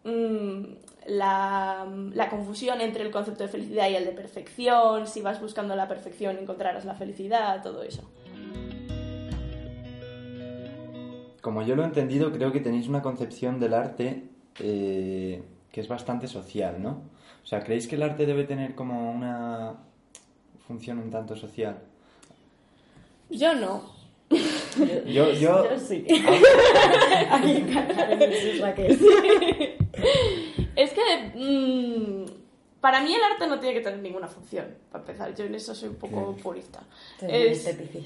mm, 0.04 0.64
la, 1.08 1.88
la, 2.14 2.30
confusión 2.30 2.82
entre 2.82 3.04
el 3.04 3.12
concepto 3.12 3.44
de 3.44 3.50
felicidad 3.50 3.90
y 3.90 3.96
el 3.96 4.06
de 4.06 4.12
perfección, 4.12 5.08
si 5.08 5.22
vas 5.22 5.42
buscando 5.42 5.76
la 5.76 5.88
perfección 5.88 6.38
encontrarás 6.38 6.86
la 6.86 6.96
felicidad, 6.96 7.62
todo 7.62 7.84
eso. 7.84 8.04
como 11.48 11.62
yo 11.62 11.78
lo 11.78 11.84
he 11.84 11.86
entendido, 11.86 12.34
creo 12.34 12.52
que 12.52 12.60
tenéis 12.60 12.90
una 12.90 13.02
concepción 13.02 13.58
del 13.58 13.74
arte 13.74 14.24
eh, 14.60 15.42
que 15.72 15.80
es 15.80 15.88
bastante 15.88 16.28
social, 16.28 16.84
¿no? 16.84 17.04
O 17.42 17.48
sea, 17.48 17.64
¿creéis 17.64 17.88
que 17.88 17.96
el 17.96 18.04
arte 18.04 18.26
debe 18.26 18.44
tener 18.44 18.76
como 18.76 19.10
una 19.10 19.78
función 20.68 21.00
un 21.00 21.10
tanto 21.10 21.36
social? 21.36 21.80
Yo 23.30 23.54
no. 23.56 23.96
Yo, 25.06 25.32
yo... 25.32 25.80
sí. 25.80 26.06
es 30.76 30.92
que 30.92 31.32
mm, 31.34 32.26
para 32.82 33.02
mí 33.02 33.16
el 33.16 33.24
arte 33.24 33.48
no 33.48 33.60
tiene 33.60 33.76
que 33.76 33.82
tener 33.82 34.00
ninguna 34.00 34.28
función, 34.28 34.76
para 34.92 35.04
empezar. 35.04 35.34
Yo 35.34 35.46
en 35.46 35.56
eso 35.56 35.74
soy 35.74 35.90
un 35.90 35.96
poco 35.96 36.36
purista. 36.36 36.84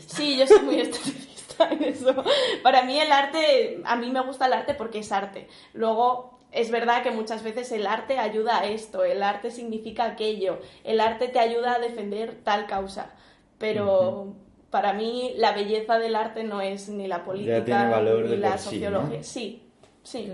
Sí, 0.07 0.37
yo 0.37 0.45
soy 0.47 0.61
muy 0.61 0.79
esteticista 0.81 1.69
en 1.69 1.83
eso. 1.83 2.23
Para 2.61 2.83
mí 2.83 2.99
el 2.99 3.11
arte, 3.11 3.81
a 3.83 3.95
mí 3.95 4.11
me 4.11 4.21
gusta 4.21 4.45
el 4.45 4.53
arte 4.53 4.75
porque 4.75 4.99
es 4.99 5.11
arte. 5.11 5.47
Luego, 5.73 6.39
es 6.51 6.70
verdad 6.70 7.03
que 7.03 7.12
muchas 7.12 7.43
veces 7.43 7.72
el 7.72 7.88
arte 7.88 8.20
ayuda 8.20 8.60
a 8.60 8.65
esto, 8.65 9.03
el 9.03 9.24
arte 9.24 9.51
significa 9.51 10.05
aquello, 10.05 10.60
el 10.84 11.00
arte 11.00 11.27
te 11.29 11.39
ayuda 11.39 11.75
a 11.75 11.79
defender 11.79 12.36
tal 12.43 12.67
causa. 12.67 13.13
Pero 13.58 14.34
para 14.70 14.93
mí 14.93 15.34
la 15.38 15.53
belleza 15.53 16.00
del 16.00 16.15
arte 16.15 16.43
no 16.43 16.62
es 16.62 16.89
ni 16.89 17.08
la 17.08 17.24
política 17.24 18.01
ni 18.01 18.38
la 18.38 18.58
sociología. 18.58 19.24
Sí, 19.24 19.63
sí. 20.03 20.31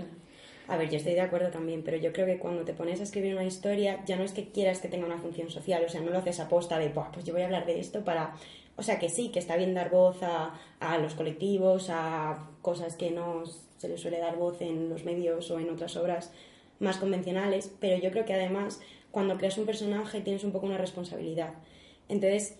A 0.66 0.76
ver, 0.76 0.90
yo 0.90 0.96
estoy 0.96 1.14
de 1.14 1.22
acuerdo 1.22 1.50
también, 1.50 1.82
pero 1.82 1.96
yo 1.96 2.12
creo 2.12 2.26
que 2.26 2.38
cuando 2.38 2.62
te 2.62 2.74
pones 2.74 3.00
a 3.00 3.04
escribir 3.04 3.34
una 3.34 3.44
historia, 3.44 4.04
ya 4.04 4.16
no 4.16 4.24
es 4.24 4.32
que 4.32 4.50
quieras 4.50 4.80
que 4.80 4.88
tenga 4.88 5.06
una 5.06 5.18
función 5.18 5.50
social, 5.50 5.82
o 5.84 5.88
sea, 5.88 6.00
no 6.00 6.10
lo 6.10 6.18
haces 6.18 6.40
a 6.40 6.48
posta 6.48 6.78
de, 6.78 6.90
pues 6.90 7.24
yo 7.24 7.32
voy 7.32 7.42
a 7.42 7.46
hablar 7.46 7.64
de 7.66 7.80
esto 7.80 8.04
para... 8.04 8.34
O 8.76 8.82
sea, 8.82 8.98
que 8.98 9.08
sí, 9.08 9.30
que 9.30 9.40
está 9.40 9.56
bien 9.56 9.74
dar 9.74 9.90
voz 9.90 10.22
a, 10.22 10.54
a 10.78 10.98
los 10.98 11.14
colectivos, 11.14 11.88
a 11.90 12.48
cosas 12.62 12.96
que 12.96 13.10
no 13.10 13.42
se 13.78 13.88
les 13.88 14.00
suele 14.00 14.18
dar 14.18 14.36
voz 14.36 14.60
en 14.60 14.88
los 14.90 15.04
medios 15.04 15.50
o 15.50 15.58
en 15.58 15.70
otras 15.70 15.96
obras 15.96 16.32
más 16.80 16.98
convencionales, 16.98 17.72
pero 17.80 17.96
yo 17.96 18.10
creo 18.10 18.24
que 18.24 18.34
además 18.34 18.80
cuando 19.10 19.36
creas 19.38 19.58
un 19.58 19.66
personaje 19.66 20.20
tienes 20.20 20.44
un 20.44 20.52
poco 20.52 20.66
una 20.66 20.78
responsabilidad. 20.78 21.54
Entonces, 22.08 22.56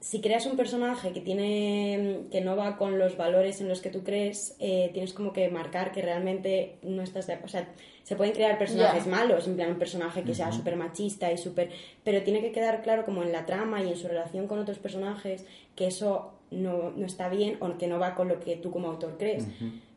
si 0.00 0.20
creas 0.20 0.44
un 0.44 0.56
personaje 0.56 1.12
que 1.12 1.20
tiene 1.20 2.20
que 2.30 2.42
no 2.42 2.56
va 2.56 2.76
con 2.76 2.98
los 2.98 3.16
valores 3.16 3.62
en 3.62 3.68
los 3.68 3.80
que 3.80 3.88
tú 3.88 4.04
crees, 4.04 4.54
eh, 4.58 4.90
tienes 4.92 5.14
como 5.14 5.32
que 5.32 5.48
marcar 5.48 5.92
que 5.92 6.02
realmente 6.02 6.76
no 6.82 7.02
estás 7.02 7.26
de, 7.26 7.38
o 7.42 7.48
sea, 7.48 7.68
se 8.02 8.14
pueden 8.14 8.34
crear 8.34 8.58
personajes 8.58 9.06
malos, 9.06 9.48
en 9.48 9.56
plan 9.56 9.70
un 9.70 9.78
personaje 9.78 10.22
que 10.22 10.34
sea 10.34 10.52
súper 10.52 10.76
machista 10.76 11.32
y 11.32 11.38
súper, 11.38 11.70
pero 12.04 12.22
tiene 12.22 12.42
que 12.42 12.52
quedar 12.52 12.82
claro 12.82 13.06
como 13.06 13.22
en 13.22 13.32
la 13.32 13.46
trama 13.46 13.82
y 13.82 13.88
en 13.88 13.96
su 13.96 14.06
relación 14.06 14.46
con 14.46 14.58
otros 14.58 14.78
personajes 14.78 15.46
que 15.74 15.86
eso 15.86 16.32
no, 16.50 16.90
no 16.90 17.06
está 17.06 17.30
bien 17.30 17.56
o 17.60 17.78
que 17.78 17.86
no 17.86 17.98
va 17.98 18.14
con 18.14 18.28
lo 18.28 18.40
que 18.40 18.56
tú 18.56 18.70
como 18.70 18.88
autor 18.88 19.16
crees. 19.16 19.46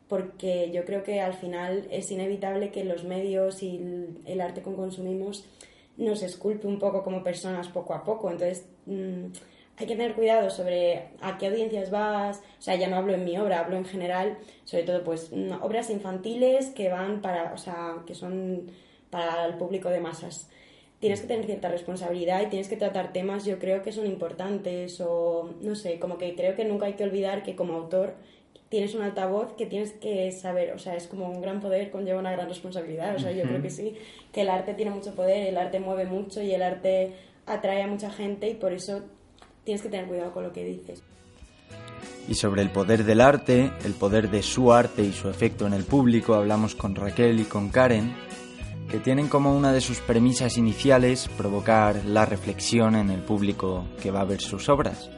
Porque 0.08 0.70
yo 0.72 0.84
creo 0.84 1.02
que 1.02 1.20
al 1.20 1.34
final 1.34 1.86
es 1.90 2.10
inevitable 2.10 2.70
que 2.70 2.84
los 2.84 3.04
medios 3.04 3.62
y 3.62 4.16
el, 4.24 4.40
arte 4.40 4.62
que 4.62 4.72
consumimos 4.72 5.44
nos 5.98 6.22
esculpe 6.22 6.66
un 6.66 6.78
poco 6.78 7.02
como 7.02 7.22
personas 7.22 7.68
poco 7.68 7.92
a 7.92 8.04
poco. 8.04 8.30
Entonces, 8.30 8.66
mm, 8.86 9.26
hay 9.78 9.86
que 9.86 9.94
tener 9.94 10.14
cuidado 10.14 10.50
sobre 10.50 11.10
a 11.20 11.38
qué 11.38 11.46
audiencias 11.46 11.90
vas, 11.90 12.42
o 12.58 12.62
sea, 12.62 12.74
ya 12.74 12.88
no 12.88 12.96
hablo 12.96 13.14
en 13.14 13.24
mi 13.24 13.38
obra, 13.38 13.60
hablo 13.60 13.76
en 13.76 13.84
general, 13.84 14.38
sobre 14.64 14.82
todo 14.82 15.04
pues 15.04 15.30
obras 15.62 15.90
infantiles 15.90 16.70
que 16.70 16.88
van 16.88 17.20
para, 17.20 17.52
o 17.52 17.58
sea, 17.58 17.98
que 18.04 18.14
son 18.14 18.70
para 19.10 19.46
el 19.46 19.54
público 19.54 19.88
de 19.88 20.00
masas. 20.00 20.48
Tienes 20.98 21.20
que 21.20 21.28
tener 21.28 21.46
cierta 21.46 21.68
responsabilidad 21.68 22.42
y 22.42 22.46
tienes 22.46 22.66
que 22.66 22.76
tratar 22.76 23.12
temas, 23.12 23.44
yo 23.44 23.60
creo 23.60 23.82
que 23.82 23.92
son 23.92 24.06
importantes 24.06 25.00
o 25.00 25.54
no 25.60 25.76
sé, 25.76 26.00
como 26.00 26.18
que 26.18 26.34
creo 26.34 26.56
que 26.56 26.64
nunca 26.64 26.86
hay 26.86 26.94
que 26.94 27.04
olvidar 27.04 27.44
que 27.44 27.54
como 27.54 27.74
autor 27.74 28.14
tienes 28.68 28.94
un 28.94 29.02
altavoz 29.02 29.54
que 29.54 29.66
tienes 29.66 29.92
que 29.92 30.30
saber, 30.32 30.72
o 30.72 30.78
sea, 30.78 30.94
es 30.94 31.06
como 31.06 31.28
un 31.28 31.40
gran 31.40 31.60
poder 31.60 31.90
conlleva 31.90 32.20
una 32.20 32.32
gran 32.32 32.48
responsabilidad, 32.48 33.16
o 33.16 33.18
sea, 33.18 33.32
yo 33.32 33.44
creo 33.44 33.62
que 33.62 33.70
sí, 33.70 33.96
que 34.32 34.42
el 34.42 34.50
arte 34.50 34.74
tiene 34.74 34.90
mucho 34.90 35.14
poder, 35.14 35.48
el 35.48 35.56
arte 35.56 35.80
mueve 35.80 36.04
mucho 36.04 36.42
y 36.42 36.52
el 36.52 36.62
arte 36.62 37.14
atrae 37.46 37.82
a 37.82 37.86
mucha 37.86 38.10
gente 38.10 38.48
y 38.48 38.54
por 38.54 38.72
eso 38.72 39.02
tienes 39.64 39.82
que 39.82 39.88
tener 39.88 40.06
cuidado 40.06 40.32
con 40.32 40.44
lo 40.44 40.52
que 40.52 40.64
dices. 40.64 41.02
Y 42.28 42.34
sobre 42.34 42.60
el 42.60 42.70
poder 42.70 43.04
del 43.04 43.22
arte, 43.22 43.72
el 43.84 43.94
poder 43.94 44.30
de 44.30 44.42
su 44.42 44.70
arte 44.70 45.02
y 45.02 45.12
su 45.12 45.30
efecto 45.30 45.66
en 45.66 45.72
el 45.72 45.84
público, 45.84 46.34
hablamos 46.34 46.74
con 46.74 46.94
Raquel 46.94 47.40
y 47.40 47.44
con 47.44 47.70
Karen, 47.70 48.14
que 48.90 48.98
tienen 48.98 49.28
como 49.28 49.56
una 49.56 49.72
de 49.72 49.80
sus 49.80 50.00
premisas 50.00 50.58
iniciales 50.58 51.28
provocar 51.36 52.04
la 52.04 52.26
reflexión 52.26 52.96
en 52.96 53.10
el 53.10 53.20
público 53.20 53.86
que 54.02 54.10
va 54.10 54.20
a 54.20 54.24
ver 54.24 54.42
sus 54.42 54.68
obras. 54.68 55.10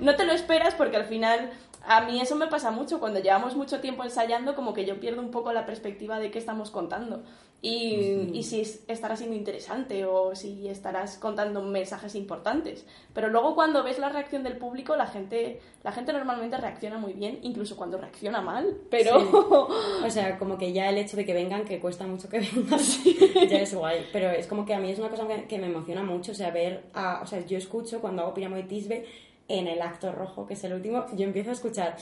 No 0.00 0.16
te 0.16 0.24
lo 0.24 0.32
esperas 0.32 0.74
porque 0.74 0.96
al 0.96 1.06
final 1.06 1.50
a 1.86 2.00
mí 2.02 2.20
eso 2.20 2.36
me 2.36 2.46
pasa 2.46 2.70
mucho, 2.70 3.00
cuando 3.00 3.20
llevamos 3.20 3.56
mucho 3.56 3.80
tiempo 3.80 4.04
ensayando, 4.04 4.54
como 4.54 4.72
que 4.74 4.84
yo 4.84 5.00
pierdo 5.00 5.20
un 5.20 5.30
poco 5.30 5.52
la 5.52 5.66
perspectiva 5.66 6.18
de 6.18 6.30
qué 6.30 6.38
estamos 6.38 6.70
contando. 6.70 7.22
Y, 7.62 8.28
y, 8.34 8.42
si 8.42 8.60
estará 8.60 9.16
siendo 9.16 9.34
interesante 9.34 10.04
o 10.04 10.34
si 10.34 10.68
estarás 10.68 11.16
contando 11.16 11.62
mensajes 11.62 12.14
importantes. 12.14 12.84
Pero 13.14 13.30
luego 13.30 13.54
cuando 13.54 13.82
ves 13.82 13.98
la 13.98 14.10
reacción 14.10 14.42
del 14.42 14.58
público, 14.58 14.96
la 14.96 15.06
gente, 15.06 15.62
la 15.82 15.90
gente 15.90 16.12
normalmente 16.12 16.58
reacciona 16.58 16.98
muy 16.98 17.14
bien, 17.14 17.38
incluso 17.40 17.74
cuando 17.74 17.96
reacciona 17.96 18.42
mal, 18.42 18.76
pero... 18.90 19.14
O 20.04 20.10
sea, 20.10 20.38
como 20.38 20.58
que 20.58 20.74
ya 20.74 20.90
el 20.90 20.98
hecho 20.98 21.16
de 21.16 21.24
que 21.24 21.32
vengan, 21.32 21.64
que 21.64 21.80
cuesta 21.80 22.06
mucho 22.06 22.28
que 22.28 22.40
vengan, 22.40 22.78
ya 23.48 23.58
es 23.58 23.74
guay. 23.74 24.08
Pero 24.12 24.28
es 24.30 24.46
como 24.46 24.66
que 24.66 24.74
a 24.74 24.78
mí 24.78 24.90
es 24.90 24.98
una 24.98 25.08
cosa 25.08 25.26
que, 25.48 25.58
me 25.58 25.68
emociona 25.68 26.02
mucho, 26.02 26.32
o 26.32 26.34
sea, 26.34 26.50
ver... 26.50 26.84
A, 26.92 27.22
o 27.22 27.26
sea, 27.26 27.46
yo 27.46 27.56
escucho 27.56 28.02
cuando 28.02 28.22
hago 28.22 28.34
Piramo 28.34 28.56
de 28.56 28.64
Tisbe 28.64 29.06
en 29.48 29.66
el 29.66 29.82
acto 29.82 30.12
rojo, 30.12 30.46
que 30.46 30.54
es 30.54 30.64
el 30.64 30.74
último, 30.74 31.04
yo 31.14 31.24
empiezo 31.24 31.50
a 31.50 31.52
escuchar. 31.54 31.96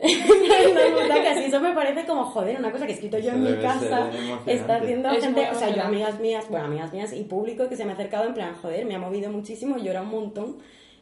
y 0.02 1.44
eso 1.44 1.60
me 1.60 1.74
parece 1.74 2.06
como, 2.06 2.24
joder, 2.24 2.58
una 2.58 2.72
cosa 2.72 2.86
que 2.86 2.92
he 2.92 2.94
escrito 2.94 3.18
yo 3.18 3.32
en 3.32 3.42
mi 3.42 3.54
casa, 3.60 4.10
está 4.46 4.76
haciendo 4.76 5.10
gente, 5.10 5.48
o 5.50 5.54
sea, 5.54 5.74
yo 5.74 5.82
amigas 5.82 6.18
mías, 6.20 6.48
bueno, 6.48 6.66
amigas 6.66 6.92
mías 6.92 7.12
y 7.12 7.24
público 7.24 7.68
que 7.68 7.76
se 7.76 7.84
me 7.84 7.90
ha 7.90 7.94
acercado 7.94 8.24
en 8.24 8.34
plan, 8.34 8.54
joder, 8.62 8.86
me 8.86 8.94
ha 8.94 8.98
movido 8.98 9.30
muchísimo, 9.30 9.76
llora 9.76 10.02
un 10.02 10.10
montón. 10.10 10.56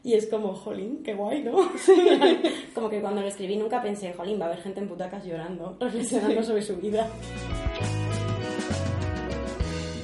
Y 0.05 0.15
es 0.15 0.29
como, 0.29 0.55
jolín, 0.55 1.03
qué 1.03 1.13
guay, 1.13 1.43
¿no? 1.43 1.57
como 2.75 2.89
que 2.89 3.01
cuando 3.01 3.21
lo 3.21 3.27
escribí 3.27 3.57
nunca 3.57 3.83
pensé, 3.83 4.13
jolín, 4.13 4.41
va 4.41 4.45
a 4.45 4.49
haber 4.49 4.63
gente 4.63 4.81
en 4.81 4.89
putacas 4.89 5.25
llorando, 5.25 5.77
reflexionando 5.81 6.43
sobre 6.43 6.63
su 6.63 6.77
vida. 6.77 7.09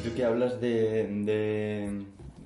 Tú 0.03 0.15
que 0.15 0.25
hablas 0.25 0.61
de, 0.61 1.07
de 1.25 2.05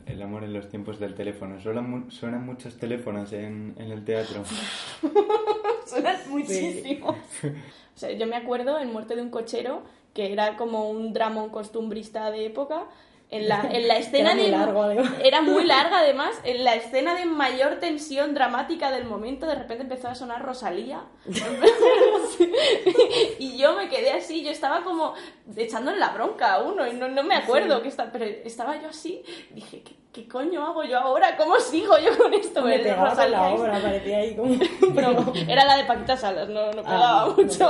el 0.09 0.23
amor 0.23 0.45
en 0.45 0.53
los 0.53 0.69
tiempos 0.69 0.99
del 0.99 1.15
teléfono. 1.15 1.61
Suenan, 1.61 2.11
suenan 2.11 2.45
muchos 2.45 2.77
teléfonos 2.77 3.33
en, 3.33 3.75
en 3.79 3.91
el 3.93 4.05
teatro. 4.05 4.43
suenan 5.87 6.17
muchísimo. 6.29 7.17
O 7.99 8.01
sea, 8.01 8.13
yo 8.13 8.29
me 8.29 8.37
acuerdo 8.37 8.79
en 8.79 8.93
Muerte 8.93 9.17
de 9.17 9.23
un 9.23 9.31
cochero, 9.31 9.83
que 10.15 10.33
era 10.33 10.57
como 10.57 10.89
un 10.89 11.13
dramón 11.13 11.51
costumbrista 11.51 12.31
de 12.31 12.47
época, 12.47 12.85
en 13.31 13.49
la, 13.49 13.69
en 13.71 13.89
la 13.89 13.97
escena 13.99 14.33
era 14.33 14.35
muy 14.35 14.45
de... 14.45 14.51
Largo, 14.51 14.91
era 15.23 15.43
muy 15.43 15.65
larga, 15.67 15.99
además. 16.01 16.31
En 16.45 16.65
la 16.65 16.75
escena 16.75 17.15
de 17.15 17.27
mayor 17.27 17.77
tensión 17.77 18.35
dramática 18.35 18.91
del 18.91 19.05
momento, 19.05 19.47
de 19.47 19.55
repente 19.55 19.85
empezó 19.85 20.09
a 20.09 20.15
sonar 20.15 20.45
Rosalía. 20.45 21.03
y 23.39 23.59
yo 23.59 23.75
me 23.75 23.89
quedé 23.89 24.13
así, 24.13 24.43
yo 24.43 24.51
estaba 24.51 24.83
como 24.83 25.15
echándole 25.57 25.99
la 25.99 26.11
bronca 26.11 26.55
a 26.55 26.63
uno 26.63 26.87
y 26.87 26.95
no, 26.95 27.09
no 27.09 27.23
me 27.23 27.35
acuerdo 27.35 27.83
que 27.83 27.89
está, 27.89 28.11
pero 28.11 28.25
estaba 28.25 28.81
yo 28.81 28.89
así, 28.89 29.23
dije, 29.51 29.83
¿qué, 29.83 29.95
¿qué, 30.13 30.29
coño 30.29 30.65
hago 30.65 30.85
yo 30.85 30.99
ahora? 30.99 31.37
¿Cómo 31.37 31.59
sigo 31.61 31.99
yo 31.99 32.17
con 32.17 32.33
esto? 32.35 32.63
Me 32.63 32.79
pegaba 32.79 33.29
la 33.29 33.49
obra, 33.49 33.81
parecía 33.81 34.19
ahí 34.19 34.35
como... 34.35 34.55
Pero 34.95 35.33
era 35.49 35.65
la 35.65 35.77
de 35.77 35.85
Paquita 35.85 36.17
Salas, 36.17 36.49
no, 36.49 36.73
no 36.73 36.83
pegaba 36.83 37.23
Ah, 37.23 37.35
mucho. 37.37 37.69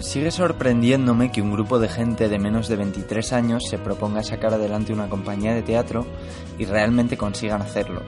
Sigue 0.00 0.30
sorprendiéndome 0.30 1.30
que 1.30 1.42
un 1.42 1.52
grupo 1.52 1.78
de 1.78 1.88
gente 1.88 2.30
de 2.30 2.38
menos 2.38 2.68
de 2.68 2.76
23 2.76 3.34
años 3.34 3.64
se 3.68 3.76
proponga 3.76 4.22
sacar 4.22 4.54
adelante 4.54 4.94
una 4.94 5.10
compañía 5.10 5.54
de 5.54 5.62
teatro 5.62 6.06
y 6.58 6.64
realmente 6.64 7.18
consigan 7.18 7.60
hacerlo. 7.60 8.00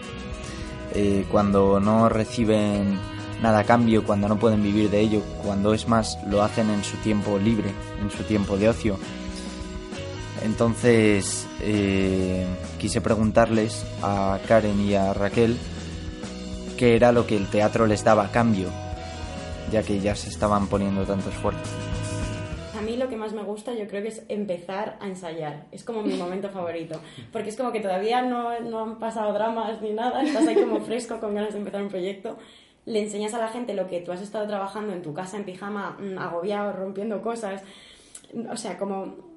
Eh, 0.94 1.26
cuando 1.30 1.80
no 1.80 2.08
reciben 2.08 2.98
nada 3.42 3.60
a 3.60 3.64
cambio, 3.64 4.04
cuando 4.04 4.26
no 4.26 4.38
pueden 4.38 4.62
vivir 4.62 4.88
de 4.88 5.00
ello, 5.00 5.22
cuando 5.44 5.74
es 5.74 5.86
más 5.86 6.18
lo 6.26 6.42
hacen 6.42 6.70
en 6.70 6.82
su 6.82 6.96
tiempo 6.98 7.38
libre, 7.38 7.72
en 8.00 8.10
su 8.10 8.22
tiempo 8.24 8.56
de 8.56 8.70
ocio. 8.70 8.98
Entonces 10.42 11.46
eh, 11.60 12.46
quise 12.78 13.02
preguntarles 13.02 13.84
a 14.02 14.38
Karen 14.48 14.80
y 14.80 14.94
a 14.94 15.12
Raquel 15.12 15.58
qué 16.78 16.96
era 16.96 17.12
lo 17.12 17.26
que 17.26 17.36
el 17.36 17.48
teatro 17.48 17.86
les 17.86 18.02
daba 18.02 18.24
a 18.24 18.30
cambio, 18.32 18.70
ya 19.70 19.82
que 19.82 20.00
ya 20.00 20.14
se 20.14 20.28
estaban 20.28 20.66
poniendo 20.66 21.04
tanto 21.04 21.28
esfuerzo. 21.30 21.60
A 22.76 22.80
mí 22.80 22.96
lo 22.96 23.08
que 23.08 23.16
más 23.16 23.32
me 23.32 23.42
gusta 23.42 23.74
yo 23.74 23.86
creo 23.86 24.02
que 24.02 24.08
es 24.08 24.22
empezar 24.28 24.96
a 25.00 25.06
ensayar. 25.06 25.66
Es 25.70 25.84
como 25.84 26.02
mi 26.02 26.14
momento 26.14 26.48
favorito. 26.50 27.00
Porque 27.30 27.50
es 27.50 27.56
como 27.56 27.70
que 27.70 27.80
todavía 27.80 28.22
no, 28.22 28.58
no 28.60 28.80
han 28.80 28.98
pasado 28.98 29.32
dramas 29.32 29.80
ni 29.80 29.92
nada. 29.92 30.22
Estás 30.22 30.48
ahí 30.48 30.56
como 30.56 30.80
fresco 30.80 31.20
con 31.20 31.34
ganas 31.34 31.52
de 31.52 31.58
empezar 31.58 31.82
un 31.82 31.88
proyecto. 31.88 32.38
Le 32.84 33.00
enseñas 33.00 33.34
a 33.34 33.38
la 33.38 33.48
gente 33.48 33.74
lo 33.74 33.86
que 33.86 34.00
tú 34.00 34.10
has 34.10 34.20
estado 34.20 34.46
trabajando 34.48 34.92
en 34.92 35.02
tu 35.02 35.14
casa 35.14 35.36
en 35.36 35.44
pijama, 35.44 35.96
mm, 36.00 36.18
agobiado, 36.18 36.72
rompiendo 36.72 37.22
cosas. 37.22 37.62
O 38.50 38.56
sea, 38.56 38.78
como 38.78 39.32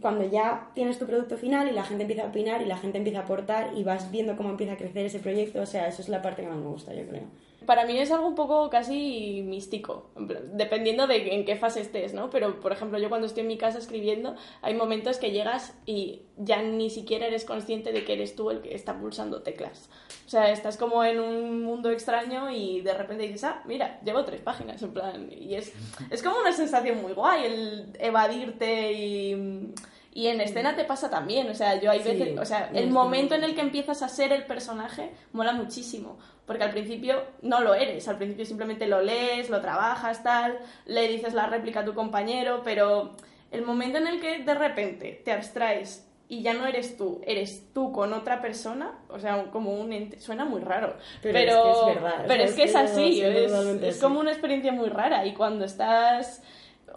cuando 0.00 0.24
ya 0.24 0.70
tienes 0.74 0.98
tu 0.98 1.06
producto 1.06 1.36
final 1.36 1.68
y 1.68 1.72
la 1.72 1.82
gente 1.82 2.02
empieza 2.02 2.24
a 2.24 2.28
opinar 2.28 2.62
y 2.62 2.66
la 2.66 2.76
gente 2.76 2.98
empieza 2.98 3.20
a 3.20 3.22
aportar 3.22 3.72
y 3.74 3.82
vas 3.82 4.10
viendo 4.10 4.36
cómo 4.36 4.50
empieza 4.50 4.74
a 4.74 4.76
crecer 4.76 5.06
ese 5.06 5.18
proyecto. 5.18 5.62
O 5.62 5.66
sea, 5.66 5.88
eso 5.88 6.02
es 6.02 6.08
la 6.08 6.22
parte 6.22 6.42
que 6.42 6.48
más 6.48 6.58
me 6.58 6.66
gusta, 6.66 6.94
yo 6.94 7.04
creo. 7.06 7.24
Para 7.66 7.84
mí 7.84 7.98
es 7.98 8.10
algo 8.10 8.26
un 8.26 8.34
poco 8.34 8.70
casi 8.70 9.42
místico, 9.44 10.10
dependiendo 10.52 11.06
de 11.06 11.34
en 11.34 11.44
qué 11.44 11.56
fase 11.56 11.80
estés, 11.80 12.14
¿no? 12.14 12.30
Pero, 12.30 12.58
por 12.60 12.72
ejemplo, 12.72 12.98
yo 12.98 13.08
cuando 13.08 13.26
estoy 13.26 13.42
en 13.42 13.48
mi 13.48 13.58
casa 13.58 13.78
escribiendo, 13.78 14.34
hay 14.62 14.74
momentos 14.74 15.18
que 15.18 15.30
llegas 15.30 15.74
y 15.84 16.22
ya 16.36 16.62
ni 16.62 16.88
siquiera 16.88 17.26
eres 17.26 17.44
consciente 17.44 17.92
de 17.92 18.04
que 18.04 18.14
eres 18.14 18.34
tú 18.34 18.50
el 18.50 18.62
que 18.62 18.74
está 18.74 18.98
pulsando 18.98 19.42
teclas. 19.42 19.90
O 20.26 20.30
sea, 20.30 20.50
estás 20.50 20.76
como 20.78 21.04
en 21.04 21.20
un 21.20 21.62
mundo 21.62 21.90
extraño 21.90 22.50
y 22.50 22.80
de 22.80 22.94
repente 22.94 23.24
dices, 23.24 23.44
ah, 23.44 23.62
mira, 23.66 24.00
llevo 24.04 24.24
tres 24.24 24.40
páginas, 24.40 24.82
en 24.82 24.92
plan, 24.92 25.28
y 25.30 25.54
es, 25.54 25.72
es 26.10 26.22
como 26.22 26.38
una 26.38 26.52
sensación 26.52 27.02
muy 27.02 27.12
guay 27.12 27.44
el 27.44 27.96
evadirte 27.98 28.92
y... 28.92 29.74
Y 30.12 30.26
en 30.26 30.40
escena 30.40 30.74
te 30.74 30.84
pasa 30.84 31.08
también, 31.08 31.48
o 31.48 31.54
sea, 31.54 31.80
yo 31.80 31.90
hay 31.90 32.00
Sí, 32.00 32.08
veces, 32.08 32.38
o 32.38 32.44
sea, 32.44 32.68
el 32.74 32.90
momento 32.90 33.36
en 33.36 33.44
el 33.44 33.54
que 33.54 33.60
empiezas 33.60 34.02
a 34.02 34.08
ser 34.08 34.32
el 34.32 34.44
personaje 34.44 35.12
mola 35.32 35.52
muchísimo, 35.52 36.18
porque 36.46 36.64
al 36.64 36.72
principio 36.72 37.22
no 37.42 37.60
lo 37.60 37.74
eres, 37.74 38.08
al 38.08 38.16
principio 38.16 38.44
simplemente 38.44 38.88
lo 38.88 39.02
lees, 39.02 39.50
lo 39.50 39.60
trabajas, 39.60 40.24
tal, 40.24 40.58
le 40.86 41.06
dices 41.06 41.32
la 41.32 41.46
réplica 41.46 41.80
a 41.80 41.84
tu 41.84 41.94
compañero, 41.94 42.62
pero 42.64 43.14
el 43.52 43.62
momento 43.62 43.98
en 43.98 44.08
el 44.08 44.20
que 44.20 44.40
de 44.40 44.54
repente 44.54 45.22
te 45.24 45.30
abstraes 45.30 46.04
y 46.28 46.42
ya 46.42 46.54
no 46.54 46.66
eres 46.66 46.96
tú, 46.96 47.20
eres 47.24 47.72
tú 47.72 47.92
con 47.92 48.12
otra 48.12 48.40
persona, 48.40 48.98
o 49.08 49.18
sea, 49.20 49.44
como 49.52 49.74
un 49.74 49.92
ente, 49.92 50.20
suena 50.20 50.44
muy 50.44 50.60
raro, 50.60 50.96
Pero 51.22 51.34
pero, 51.34 51.52
es 51.52 51.56
que 51.62 51.90
es 51.90 51.94
verdad, 51.94 52.24
pero 52.26 52.44
o 52.44 52.46
sea, 52.46 52.46
es 52.46 52.54
que 52.54 52.62
es 52.64 52.70
es 52.70 52.72
que 52.72 52.78
así, 52.78 53.12
sí, 53.14 53.86
es 53.86 54.00
como 54.00 54.18
una 54.18 54.30
experiencia 54.32 54.72
muy 54.72 54.88
rara 54.88 55.24
y 55.26 55.34
cuando 55.34 55.64
estás 55.64 56.42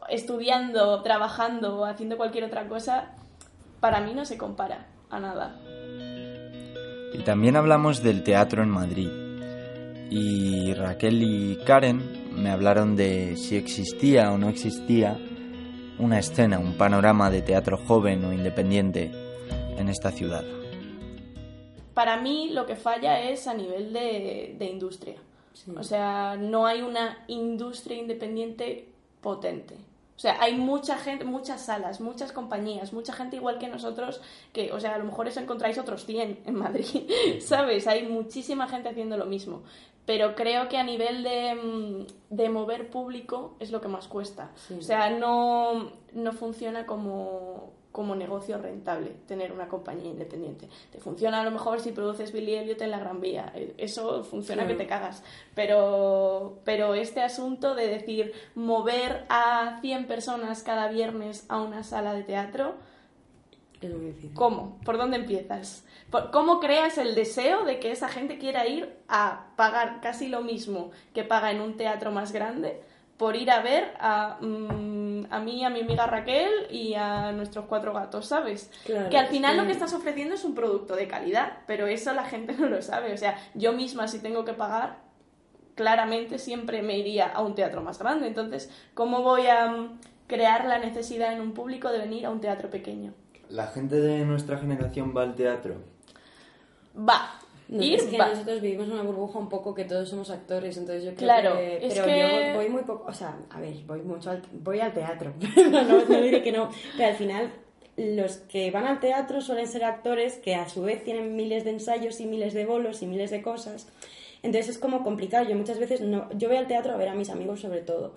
estudiando, 0.09 1.01
trabajando 1.01 1.79
o 1.79 1.85
haciendo 1.85 2.17
cualquier 2.17 2.45
otra 2.45 2.67
cosa, 2.67 3.11
para 3.79 4.01
mí 4.01 4.13
no 4.13 4.25
se 4.25 4.37
compara 4.37 4.87
a 5.09 5.19
nada. 5.19 5.55
Y 7.13 7.23
también 7.23 7.55
hablamos 7.55 8.01
del 8.01 8.23
teatro 8.23 8.63
en 8.63 8.69
Madrid. 8.69 9.09
Y 10.09 10.73
Raquel 10.73 11.21
y 11.23 11.57
Karen 11.65 12.31
me 12.35 12.49
hablaron 12.49 12.95
de 12.95 13.35
si 13.37 13.55
existía 13.55 14.31
o 14.31 14.37
no 14.37 14.49
existía 14.49 15.17
una 15.99 16.19
escena, 16.19 16.59
un 16.59 16.77
panorama 16.77 17.29
de 17.29 17.41
teatro 17.41 17.77
joven 17.77 18.25
o 18.25 18.33
independiente 18.33 19.11
en 19.77 19.89
esta 19.89 20.11
ciudad. 20.11 20.43
Para 21.93 22.19
mí 22.19 22.49
lo 22.51 22.65
que 22.65 22.75
falla 22.75 23.21
es 23.21 23.47
a 23.47 23.53
nivel 23.53 23.93
de, 23.93 24.55
de 24.57 24.65
industria. 24.65 25.15
O 25.77 25.83
sea, 25.83 26.35
no 26.35 26.65
hay 26.65 26.81
una 26.81 27.23
industria 27.27 27.97
independiente 27.97 28.89
potente. 29.21 29.75
O 30.15 30.19
sea, 30.19 30.41
hay 30.41 30.55
mucha 30.55 30.97
gente, 30.97 31.25
muchas 31.25 31.65
salas, 31.65 31.99
muchas 31.99 32.31
compañías, 32.31 32.93
mucha 32.93 33.13
gente 33.13 33.37
igual 33.37 33.57
que 33.57 33.67
nosotros, 33.67 34.21
que, 34.51 34.71
o 34.71 34.79
sea, 34.79 34.95
a 34.95 34.97
lo 34.99 35.05
mejor 35.05 35.27
os 35.27 35.37
encontráis 35.37 35.77
otros 35.77 36.05
100 36.05 36.43
en 36.45 36.55
Madrid, 36.55 37.09
¿sabes? 37.41 37.87
Hay 37.87 38.07
muchísima 38.07 38.67
gente 38.67 38.89
haciendo 38.89 39.17
lo 39.17 39.25
mismo. 39.25 39.63
Pero 40.05 40.35
creo 40.35 40.67
que 40.67 40.77
a 40.77 40.83
nivel 40.83 41.23
de, 41.23 41.55
mm, 41.55 42.35
de 42.35 42.49
mover 42.49 42.89
público 42.89 43.55
es 43.59 43.71
lo 43.71 43.79
que 43.81 43.87
más 43.87 44.07
cuesta. 44.07 44.51
Sí. 44.55 44.75
O 44.75 44.81
sea, 44.81 45.09
no, 45.09 45.91
no 46.13 46.33
funciona 46.33 46.85
como, 46.85 47.71
como 47.93 48.15
negocio 48.15 48.57
rentable 48.57 49.11
tener 49.27 49.53
una 49.53 49.69
compañía 49.69 50.09
independiente. 50.09 50.67
Te 50.91 50.97
funciona 50.99 51.39
a 51.39 51.43
lo 51.45 51.51
mejor 51.51 51.79
si 51.79 51.91
produces 51.93 52.33
Billy 52.33 52.55
Elliot 52.55 52.81
en 52.81 52.91
la 52.91 52.99
Gran 52.99 53.21
Vía. 53.21 53.53
Eh, 53.55 53.75
Eso 53.77 54.23
funciona 54.25 54.67
que 54.67 54.73
te 54.73 54.87
cagas. 54.87 55.23
Pero, 55.55 56.59
pero 56.65 56.95
este 56.95 57.21
asunto 57.21 57.75
de 57.75 57.87
decir 57.87 58.33
mover 58.55 59.25
a 59.29 59.77
100 59.81 60.07
personas 60.07 60.63
cada 60.63 60.89
viernes 60.89 61.45
a 61.49 61.61
una 61.61 61.83
sala 61.83 62.13
de 62.13 62.23
teatro. 62.23 62.75
¿cómo? 64.33 64.79
¿Por 64.85 64.97
dónde 64.97 65.17
empiezas? 65.17 65.85
¿Por- 66.09 66.31
¿Cómo 66.31 66.59
creas 66.59 66.97
el 66.97 67.15
deseo 67.15 67.63
de 67.65 67.79
que 67.79 67.91
esa 67.91 68.07
gente 68.07 68.37
quiera 68.37 68.65
ir 68.67 68.95
a 69.09 69.47
pagar 69.57 69.99
casi 70.01 70.29
lo 70.29 70.41
mismo 70.41 70.91
que 71.13 71.23
paga 71.23 71.51
en 71.51 71.59
un 71.61 71.75
teatro 71.75 72.11
más 72.11 72.31
grande 72.31 72.81
por 73.17 73.35
ir 73.35 73.51
a 73.51 73.61
ver 73.61 73.93
a, 73.99 74.37
mm, 74.41 75.27
a 75.29 75.39
mí, 75.39 75.63
a 75.63 75.69
mi 75.69 75.81
amiga 75.81 76.07
Raquel 76.07 76.51
y 76.69 76.93
a 76.95 77.31
nuestros 77.31 77.65
cuatro 77.65 77.93
gatos, 77.93 78.27
¿sabes? 78.27 78.71
Claro, 78.85 79.09
que 79.09 79.17
al 79.17 79.27
final 79.27 79.57
lo 79.57 79.65
que 79.65 79.71
estás 79.71 79.93
ofreciendo 79.93 80.35
es 80.35 80.43
un 80.43 80.55
producto 80.55 80.95
de 80.95 81.07
calidad, 81.07 81.59
pero 81.67 81.87
eso 81.87 82.13
la 82.13 82.25
gente 82.25 82.53
no 82.59 82.67
lo 82.67 82.81
sabe. 82.81 83.13
O 83.13 83.17
sea, 83.17 83.37
yo 83.53 83.73
misma 83.73 84.07
si 84.07 84.19
tengo 84.19 84.45
que 84.45 84.53
pagar, 84.53 84.97
claramente 85.75 86.39
siempre 86.39 86.81
me 86.81 86.97
iría 86.97 87.27
a 87.27 87.41
un 87.41 87.55
teatro 87.55 87.81
más 87.81 87.99
grande. 87.99 88.27
Entonces, 88.27 88.71
¿cómo 88.93 89.21
voy 89.21 89.47
a 89.47 89.67
mm, 89.67 89.99
crear 90.27 90.65
la 90.65 90.79
necesidad 90.79 91.33
en 91.33 91.41
un 91.41 91.53
público 91.53 91.91
de 91.91 91.99
venir 91.99 92.25
a 92.25 92.29
un 92.29 92.41
teatro 92.41 92.69
pequeño? 92.69 93.13
¿La 93.49 93.67
gente 93.67 93.99
de 93.99 94.25
nuestra 94.25 94.57
generación 94.57 95.13
va 95.15 95.23
al 95.23 95.35
teatro? 95.35 95.75
Va. 96.97 97.39
No, 97.73 97.83
ir, 97.83 97.95
es 97.95 98.03
que 98.03 98.17
va. 98.17 98.29
nosotros 98.29 98.61
vivimos 98.61 98.87
en 98.87 98.93
una 98.93 99.03
burbuja 99.03 99.39
un 99.39 99.49
poco 99.49 99.73
que 99.73 99.83
todos 99.85 100.07
somos 100.07 100.29
actores, 100.29 100.77
entonces 100.77 101.03
yo 101.03 101.09
creo 101.15 101.27
Claro, 101.27 101.57
que... 101.57 101.85
es 101.87 101.93
Pero 101.93 102.05
que- 102.05 102.19
yo 102.51 102.55
voy 102.55 102.69
muy 102.69 102.83
poco... 102.83 103.05
O 103.09 103.13
sea, 103.13 103.35
a 103.49 103.59
ver, 103.59 103.73
voy 103.87 104.01
mucho 104.01 104.29
al, 104.29 104.41
voy 104.53 104.79
al 104.79 104.93
teatro. 104.93 105.33
no, 105.71 105.83
no, 105.83 106.05
no 106.05 106.21
diré 106.21 106.41
que 106.43 106.51
no. 106.51 106.69
Pero 106.97 107.09
al 107.09 107.15
final, 107.15 107.51
los 107.97 108.37
que 108.37 108.71
van 108.71 108.85
al 108.85 108.99
teatro 108.99 109.41
suelen 109.41 109.67
ser 109.67 109.83
actores 109.83 110.37
que 110.37 110.55
a 110.55 110.69
su 110.69 110.83
vez 110.83 111.03
tienen 111.03 111.35
miles 111.35 111.63
de 111.63 111.71
ensayos 111.71 112.19
y 112.21 112.25
miles 112.25 112.53
de 112.53 112.65
bolos 112.65 113.01
y 113.01 113.07
miles 113.07 113.31
de 113.31 113.41
cosas. 113.41 113.87
Entonces 114.43 114.69
es 114.75 114.77
como 114.77 115.03
complicado. 115.03 115.47
Yo 115.49 115.55
muchas 115.55 115.79
veces 115.79 116.01
no... 116.01 116.29
Yo 116.37 116.49
voy 116.49 116.57
al 116.57 116.67
teatro 116.67 116.93
a 116.93 116.97
ver 116.97 117.09
a 117.09 117.15
mis 117.15 117.29
amigos 117.29 117.59
sobre 117.61 117.81
todo. 117.81 118.13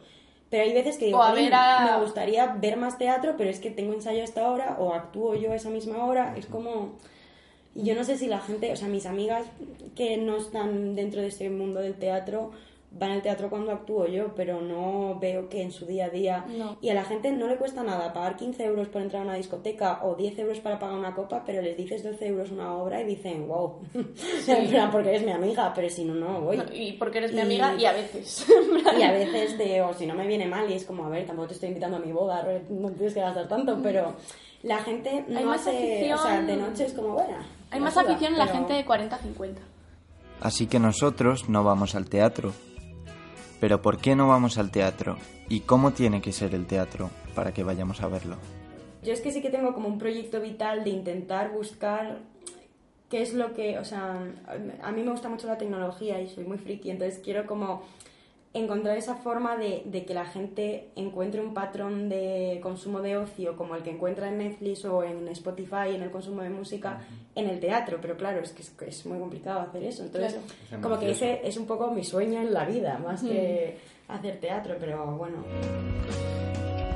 Pero 0.50 0.62
hay 0.62 0.72
veces 0.72 0.96
que 0.98 1.06
digo, 1.06 1.18
O 1.18 1.22
a 1.22 1.30
"Jolín, 1.30 1.46
ver 1.46 1.54
a- 1.54 1.96
me 1.96 2.02
gustaría 2.04 2.46
ver 2.60 2.76
más 2.76 2.98
teatro, 2.98 3.34
pero 3.38 3.50
es 3.50 3.58
que 3.58 3.70
tengo 3.70 3.92
ensayo 3.94 4.20
a 4.20 4.24
esta 4.24 4.48
hora 4.50 4.76
o 4.78 4.92
actúo 4.92 5.34
yo 5.34 5.50
a 5.52 5.56
esa 5.56 5.70
misma 5.70 6.04
hora. 6.04 6.34
Es 6.36 6.46
como... 6.46 6.98
Y 7.76 7.84
yo 7.84 7.94
no 7.94 8.04
sé 8.04 8.16
si 8.16 8.26
la 8.26 8.40
gente, 8.40 8.72
o 8.72 8.76
sea, 8.76 8.88
mis 8.88 9.06
amigas 9.06 9.46
que 9.94 10.16
no 10.16 10.38
están 10.38 10.94
dentro 10.94 11.20
de 11.20 11.28
ese 11.28 11.50
mundo 11.50 11.80
del 11.80 11.94
teatro 11.94 12.52
van 12.98 13.12
al 13.12 13.22
teatro 13.22 13.50
cuando 13.50 13.72
actúo 13.72 14.06
yo, 14.06 14.34
pero 14.34 14.60
no 14.60 15.18
veo 15.20 15.48
que 15.48 15.62
en 15.62 15.72
su 15.72 15.86
día 15.86 16.06
a 16.06 16.10
día. 16.10 16.44
No. 16.48 16.76
Y 16.80 16.88
a 16.90 16.94
la 16.94 17.04
gente 17.04 17.30
no 17.32 17.46
le 17.46 17.56
cuesta 17.56 17.82
nada 17.82 18.12
pagar 18.12 18.36
15 18.36 18.64
euros 18.64 18.88
por 18.88 19.02
entrar 19.02 19.22
a 19.22 19.24
una 19.24 19.34
discoteca 19.34 20.00
o 20.02 20.14
10 20.14 20.38
euros 20.38 20.60
para 20.60 20.78
pagar 20.78 20.98
una 20.98 21.14
copa, 21.14 21.42
pero 21.44 21.62
les 21.62 21.76
dices 21.76 22.02
12 22.02 22.26
euros 22.26 22.50
una 22.50 22.74
obra 22.74 23.00
y 23.00 23.04
dicen, 23.04 23.46
wow. 23.48 23.80
En 24.46 24.68
plan, 24.68 24.90
porque 24.90 25.10
eres 25.10 25.24
mi 25.24 25.32
amiga, 25.32 25.72
pero 25.74 25.88
si 25.90 26.04
no, 26.04 26.14
no 26.14 26.40
voy. 26.40 26.56
No, 26.56 26.64
y 26.72 26.92
porque 26.92 27.18
eres 27.18 27.32
mi 27.32 27.40
amiga 27.40 27.74
y 27.74 27.84
a 27.84 27.92
veces. 27.92 28.46
Y 28.98 29.02
a 29.02 29.12
veces 29.12 29.58
de, 29.58 29.82
o 29.82 29.92
si 29.92 30.06
no 30.06 30.14
me 30.14 30.26
viene 30.26 30.46
mal, 30.46 30.70
y 30.70 30.74
es 30.74 30.84
como, 30.84 31.04
a 31.04 31.08
ver, 31.08 31.26
tampoco 31.26 31.48
te 31.48 31.54
estoy 31.54 31.68
invitando 31.68 31.98
a 31.98 32.00
mi 32.00 32.12
boda, 32.12 32.46
no 32.70 32.90
tienes 32.92 33.12
que 33.12 33.20
gastar 33.20 33.46
tanto, 33.48 33.78
pero 33.82 34.14
la 34.62 34.78
gente 34.78 35.24
no 35.28 35.38
Hay 35.38 35.44
más 35.44 35.60
hace, 35.60 36.12
o 36.14 36.18
sea, 36.18 36.38
afición. 36.38 36.46
de 36.46 36.56
noche 36.56 36.84
es 36.86 36.92
como, 36.92 37.08
bueno. 37.10 37.36
Hay 37.70 37.80
más 37.80 37.96
afición 37.96 38.32
en 38.32 38.38
la 38.38 38.46
gente 38.46 38.72
de 38.72 38.86
40-50. 38.86 39.56
Así 40.40 40.66
que 40.66 40.78
nosotros 40.78 41.48
no 41.48 41.64
vamos 41.64 41.94
al 41.94 42.08
teatro. 42.08 42.52
Pero 43.66 43.82
¿por 43.82 43.98
qué 43.98 44.14
no 44.14 44.28
vamos 44.28 44.58
al 44.58 44.70
teatro? 44.70 45.16
¿Y 45.48 45.58
cómo 45.58 45.92
tiene 45.92 46.20
que 46.22 46.30
ser 46.30 46.54
el 46.54 46.68
teatro 46.68 47.10
para 47.34 47.52
que 47.52 47.64
vayamos 47.64 48.00
a 48.00 48.06
verlo? 48.06 48.36
Yo 49.02 49.12
es 49.12 49.20
que 49.20 49.32
sí 49.32 49.42
que 49.42 49.50
tengo 49.50 49.74
como 49.74 49.88
un 49.88 49.98
proyecto 49.98 50.40
vital 50.40 50.84
de 50.84 50.90
intentar 50.90 51.50
buscar 51.50 52.20
qué 53.10 53.22
es 53.22 53.34
lo 53.34 53.54
que, 53.54 53.80
o 53.80 53.84
sea, 53.84 54.22
a 54.82 54.92
mí 54.92 55.02
me 55.02 55.10
gusta 55.10 55.28
mucho 55.28 55.48
la 55.48 55.58
tecnología 55.58 56.22
y 56.22 56.28
soy 56.28 56.44
muy 56.44 56.58
friki, 56.58 56.92
entonces 56.92 57.18
quiero 57.18 57.44
como 57.48 57.82
encontrar 58.56 58.96
esa 58.96 59.14
forma 59.16 59.56
de, 59.56 59.82
de, 59.84 60.04
que 60.04 60.14
la 60.14 60.24
gente 60.26 60.88
encuentre 60.96 61.40
un 61.40 61.52
patrón 61.54 62.08
de 62.08 62.58
consumo 62.62 63.00
de 63.00 63.16
ocio 63.16 63.56
como 63.56 63.74
el 63.76 63.82
que 63.82 63.90
encuentra 63.90 64.28
en 64.28 64.38
Netflix 64.38 64.84
o 64.84 65.02
en 65.04 65.28
Spotify 65.28 65.94
en 65.94 66.02
el 66.02 66.10
consumo 66.10 66.42
de 66.42 66.50
música 66.50 67.00
en 67.34 67.48
el 67.48 67.60
teatro, 67.60 67.98
pero 68.00 68.16
claro, 68.16 68.40
es 68.40 68.52
que 68.52 68.62
es, 68.62 68.72
es 68.86 69.06
muy 69.06 69.18
complicado 69.18 69.60
hacer 69.60 69.82
eso. 69.84 70.02
Entonces, 70.04 70.36
Claro. 70.68 70.82
como 70.82 70.98
que 70.98 71.10
ese 71.10 71.40
es 71.46 71.56
un 71.56 71.66
poco 71.66 71.90
mi 71.90 72.02
sueño 72.04 72.40
en 72.40 72.52
la 72.52 72.64
vida, 72.64 72.98
más 72.98 73.22
que 73.22 73.78
hacer 74.08 74.40
teatro, 74.40 74.76
pero 74.80 75.04
bueno. 75.16 75.44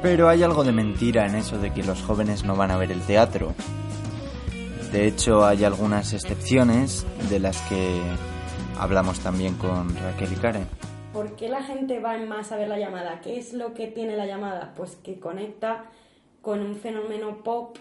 Pero 0.02 0.28
hay 0.28 0.42
algo 0.42 0.64
de 0.64 0.72
mentira 0.72 1.26
en 1.26 1.34
eso 1.34 1.58
de 1.58 1.72
que 1.74 1.82
los 1.82 2.00
jóvenes 2.02 2.44
no 2.44 2.56
van 2.56 2.70
a 2.70 2.76
ver 2.78 2.90
el 2.90 3.02
teatro. 3.02 3.52
De 4.92 5.06
hecho, 5.06 5.44
hay 5.44 5.62
algunas 5.64 6.12
excepciones 6.14 7.06
de 7.28 7.38
las 7.38 7.60
que 7.68 8.00
hablamos 8.78 9.20
también 9.20 9.54
con 9.56 9.94
Raquel 9.94 10.32
y 10.32 10.36
Karen. 10.36 10.66
¿Por 11.12 11.34
qué 11.34 11.48
la 11.48 11.62
gente 11.62 11.98
va 11.98 12.16
en 12.16 12.28
más 12.28 12.52
a 12.52 12.56
ver 12.56 12.68
la 12.68 12.78
llamada? 12.78 13.20
¿Qué 13.20 13.38
es 13.38 13.52
lo 13.52 13.74
que 13.74 13.88
tiene 13.88 14.16
la 14.16 14.26
llamada? 14.26 14.74
Pues 14.76 14.94
que 14.96 15.18
conecta 15.18 15.86
con 16.40 16.60
un 16.60 16.76
fenómeno 16.76 17.42
pop 17.42 17.76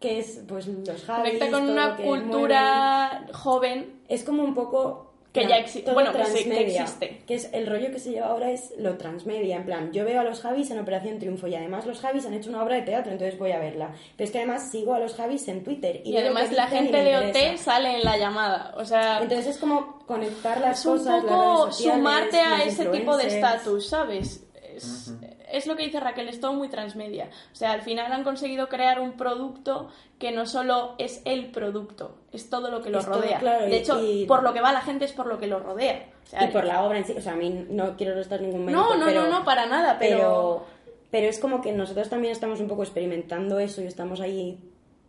que 0.00 0.18
es 0.18 0.42
pues 0.46 0.66
los 0.66 1.04
Javis, 1.04 1.34
Conecta 1.34 1.50
con 1.50 1.70
una 1.70 1.96
cultura 1.96 3.26
joven. 3.32 4.00
Es 4.08 4.24
como 4.24 4.42
un 4.42 4.54
poco... 4.54 5.05
Que 5.40 5.46
plan, 5.46 5.58
ya 5.60 5.64
exi- 5.66 5.82
todo 5.84 5.94
bueno, 5.94 6.12
que 6.12 6.60
existe. 6.66 7.22
Que 7.26 7.34
es 7.34 7.48
el 7.52 7.66
rollo 7.66 7.90
que 7.90 7.98
se 7.98 8.10
lleva 8.10 8.26
ahora 8.28 8.50
es 8.50 8.72
lo 8.78 8.96
transmedia. 8.96 9.56
En 9.56 9.64
plan, 9.64 9.92
yo 9.92 10.04
veo 10.04 10.20
a 10.20 10.24
los 10.24 10.40
Javis 10.40 10.70
en 10.70 10.78
Operación 10.78 11.18
Triunfo 11.18 11.46
y 11.46 11.54
además 11.54 11.86
los 11.86 12.00
Javis 12.00 12.26
han 12.26 12.34
hecho 12.34 12.50
una 12.50 12.62
obra 12.62 12.76
de 12.76 12.82
teatro, 12.82 13.12
entonces 13.12 13.38
voy 13.38 13.52
a 13.52 13.58
verla. 13.58 13.92
Pero 14.16 14.24
es 14.26 14.30
que 14.30 14.38
además 14.38 14.70
sigo 14.70 14.94
a 14.94 14.98
los 14.98 15.14
Javis 15.14 15.46
en 15.48 15.62
Twitter. 15.64 16.00
Y, 16.04 16.10
y 16.12 16.16
además 16.16 16.50
la 16.52 16.66
gente 16.68 17.02
de 17.04 17.16
OT 17.16 17.56
sale 17.58 17.96
en 17.96 18.04
la 18.04 18.16
llamada. 18.18 18.74
O 18.76 18.84
sea, 18.84 19.20
Entonces 19.22 19.46
es 19.48 19.58
como 19.58 19.98
conectar 20.06 20.60
las 20.60 20.80
es 20.80 20.86
un 20.86 20.98
cosas, 20.98 21.22
las 21.24 21.32
poco 21.32 21.42
redes 21.64 21.76
sociales, 21.76 21.96
sumarte 21.98 22.40
a 22.40 22.64
ese 22.64 22.86
tipo 22.86 23.16
de 23.16 23.26
estatus, 23.26 23.88
¿sabes? 23.88 24.42
Es, 24.74 25.12
es 25.52 25.66
lo 25.66 25.76
que 25.76 25.84
dice 25.84 26.00
Raquel, 26.00 26.28
es 26.28 26.40
todo 26.40 26.52
muy 26.52 26.68
transmedia. 26.68 27.28
O 27.52 27.54
sea, 27.56 27.72
al 27.72 27.82
final 27.82 28.12
han 28.12 28.24
conseguido 28.24 28.68
crear 28.68 29.00
un 29.00 29.12
producto 29.12 29.88
que 30.18 30.32
no 30.32 30.46
solo 30.46 30.94
es 30.98 31.22
el 31.24 31.46
producto, 31.50 32.16
es 32.32 32.48
todo 32.50 32.70
lo 32.70 32.82
que 32.82 32.90
lo 32.90 32.98
Es 33.00 33.04
todo, 33.06 33.20
rodea. 33.20 33.38
claro, 33.38 33.66
de 33.66 33.76
hecho, 33.76 34.02
y- 34.02 34.26
por 34.26 34.42
lo 34.42 34.52
que 34.52 34.60
va 34.60 34.72
la 34.72 34.80
gente 34.80 35.04
es 35.04 35.12
por 35.12 35.26
lo 35.26 35.38
que 35.38 35.46
lo 35.46 35.58
rodea. 35.60 36.06
O 36.24 36.28
sea, 36.28 36.44
y 36.44 36.48
por 36.48 36.64
la 36.64 36.82
obra 36.82 36.98
en 36.98 37.04
sí, 37.04 37.14
o 37.16 37.20
sea, 37.20 37.32
a 37.34 37.36
mí 37.36 37.66
no 37.70 37.96
quiero 37.96 38.14
restar 38.14 38.40
ningún 38.40 38.64
mérito, 38.64 38.82
No, 38.82 38.96
no, 38.96 39.06
pero, 39.06 39.22
no, 39.26 39.30
no, 39.40 39.44
para 39.44 39.66
nada, 39.66 39.96
pero... 39.98 40.16
pero 40.18 40.76
pero 41.08 41.28
es 41.28 41.38
como 41.38 41.62
que 41.62 41.70
nosotros 41.72 42.10
también 42.10 42.32
estamos 42.32 42.60
un 42.60 42.66
poco 42.66 42.82
experimentando 42.82 43.58
eso 43.60 43.80
y 43.80 43.86
estamos 43.86 44.20
ahí 44.20 44.58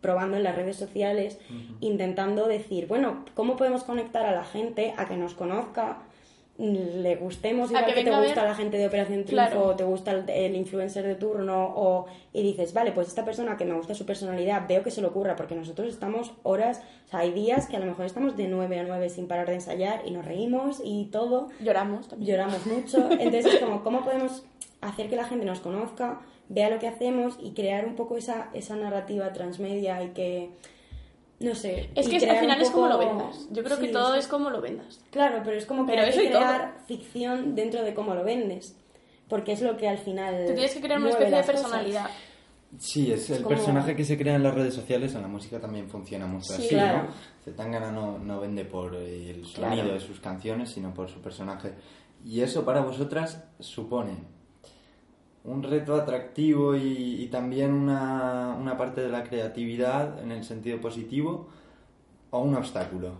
probando 0.00 0.36
en 0.36 0.44
las 0.44 0.54
redes 0.54 0.76
sociales, 0.76 1.38
intentando 1.80 2.46
decir, 2.46 2.86
bueno, 2.86 3.24
¿cómo 3.34 3.56
podemos 3.56 3.82
conectar 3.82 4.24
a 4.24 4.32
la 4.32 4.44
gente 4.44 4.94
a 4.96 5.06
que 5.06 5.16
nos 5.16 5.34
conozca? 5.34 5.98
Le 6.58 7.14
gustemos 7.16 7.70
A 7.70 7.72
igual 7.72 7.84
que 7.86 7.94
que, 7.94 8.04
te 8.04 8.10
a 8.10 8.18
gusta 8.20 8.40
ver- 8.42 8.50
la 8.50 8.54
gente 8.56 8.76
de 8.78 8.86
Operación 8.88 9.24
Triunfo 9.24 9.50
Claro. 9.50 9.64
o 9.68 9.76
te 9.76 9.84
gusta 9.84 10.10
el, 10.10 10.28
el 10.28 10.56
influencer 10.56 11.06
de 11.06 11.14
turno 11.14 11.72
o 11.76 12.06
y 12.32 12.42
dices 12.42 12.74
vale 12.74 12.90
pues 12.90 13.06
esta 13.06 13.24
persona 13.24 13.56
que 13.56 13.64
me 13.64 13.74
gusta 13.74 13.94
su 13.94 14.04
personalidad 14.04 14.66
veo 14.68 14.82
que 14.82 14.90
se 14.90 15.00
le 15.00 15.06
ocurra 15.06 15.36
porque 15.36 15.54
nosotros 15.54 15.88
estamos 15.88 16.32
horas 16.42 16.82
o 17.06 17.10
sea 17.10 17.20
hay 17.20 17.30
días 17.30 17.68
que 17.68 17.76
a 17.76 17.78
lo 17.78 17.86
mejor 17.86 18.06
estamos 18.06 18.36
de 18.36 18.48
9 18.48 18.80
a 18.80 18.82
9 18.82 19.08
sin 19.08 19.28
parar 19.28 19.46
de 19.46 19.54
ensayar 19.54 20.02
y 20.04 20.10
nos 20.10 20.24
reímos 20.24 20.82
y 20.84 21.04
todo 21.12 21.46
Lloramos 21.60 22.08
también. 22.08 22.32
lloramos 22.32 22.66
mucho. 22.66 23.08
Entonces 23.12 23.46
es 23.54 23.60
como, 23.60 23.84
¿cómo 23.84 24.02
podemos 24.04 24.44
hacer 24.80 25.08
que 25.08 25.14
la 25.16 25.24
gente 25.24 25.44
nos 25.46 25.60
conozca, 25.60 26.20
vea 26.48 26.70
lo 26.70 26.78
que 26.80 26.88
hacemos 26.88 27.38
y 27.40 27.52
crear 27.52 27.84
un 27.86 27.94
poco 27.94 28.16
esa, 28.16 28.48
esa 28.52 28.74
narrativa 28.74 29.32
transmedia 29.32 30.02
y 30.02 30.08
que, 30.08 30.50
no 31.40 31.54
sé. 31.54 31.90
Es 31.94 32.08
que 32.08 32.16
es- 32.16 32.22
crear 32.22 32.36
al 32.36 32.42
final 32.42 32.60
es 32.62 32.70
como 32.70 32.88
lo 32.88 32.98
vendas. 32.98 33.46
Yo 33.50 33.62
creo 33.62 33.76
Sí, 33.76 33.86
que 33.86 33.92
todo 33.92 34.14
es 34.14 34.26
como 34.28 34.50
lo 34.50 34.60
vendas. 34.60 35.00
Claro, 35.10 35.40
pero 35.44 35.56
es 35.56 35.66
como 35.66 35.84
que 35.86 35.92
Pero 35.92 36.02
hay 36.02 36.08
eso 36.10 36.18
que 36.20 36.26
y 36.26 36.28
todo. 36.30 36.38
crear 36.40 36.78
ficción 36.86 37.54
dentro 37.54 37.82
de 37.84 37.94
cómo 37.94 38.14
lo 38.14 38.24
vendes. 38.24 38.74
Porque 39.28 39.52
es 39.52 39.60
lo 39.62 39.76
que 39.76 39.88
al 39.88 39.98
final. 39.98 40.46
Tú 40.46 40.54
tienes 40.54 40.74
que 40.74 40.80
crear 40.80 40.98
una 41.00 41.10
especie 41.10 41.30
de 41.36 41.40
cosas. 41.42 41.54
personalidad. 41.60 42.06
Sí, 42.78 43.10
es 43.12 43.30
el 43.30 43.42
como- 43.42 43.56
personaje 43.56 43.94
que 43.96 44.04
se 44.04 44.18
crea 44.18 44.34
en 44.34 44.42
las 44.42 44.54
redes 44.54 44.74
sociales, 44.74 45.14
en 45.14 45.22
la 45.22 45.28
música 45.28 45.58
también 45.60 45.88
funciona 45.88 46.26
mucho 46.26 46.52
Sí, 46.52 46.62
así, 46.64 46.68
claro. 46.70 47.02
¿no? 47.04 47.08
Zetangana 47.44 47.90
no, 47.92 48.18
no 48.18 48.40
vende 48.40 48.64
por 48.66 48.94
el 48.94 49.42
Claro. 49.54 49.76
sonido 49.76 49.94
de 49.94 50.00
sus 50.00 50.20
canciones, 50.20 50.70
sino 50.70 50.92
por 50.92 51.08
su 51.08 51.20
personaje. 51.20 51.72
Y 52.24 52.40
eso 52.42 52.64
para 52.64 52.80
vosotras 52.82 53.42
supone 53.58 54.16
un 55.48 55.62
reto 55.62 55.94
atractivo 55.94 56.76
y, 56.76 57.22
y 57.22 57.26
también 57.28 57.72
una, 57.72 58.56
una 58.60 58.76
parte 58.76 59.00
de 59.00 59.08
la 59.08 59.24
creatividad 59.24 60.22
en 60.22 60.30
el 60.32 60.44
sentido 60.44 60.80
positivo 60.80 61.48
o 62.30 62.40
un 62.40 62.54
obstáculo. 62.54 63.12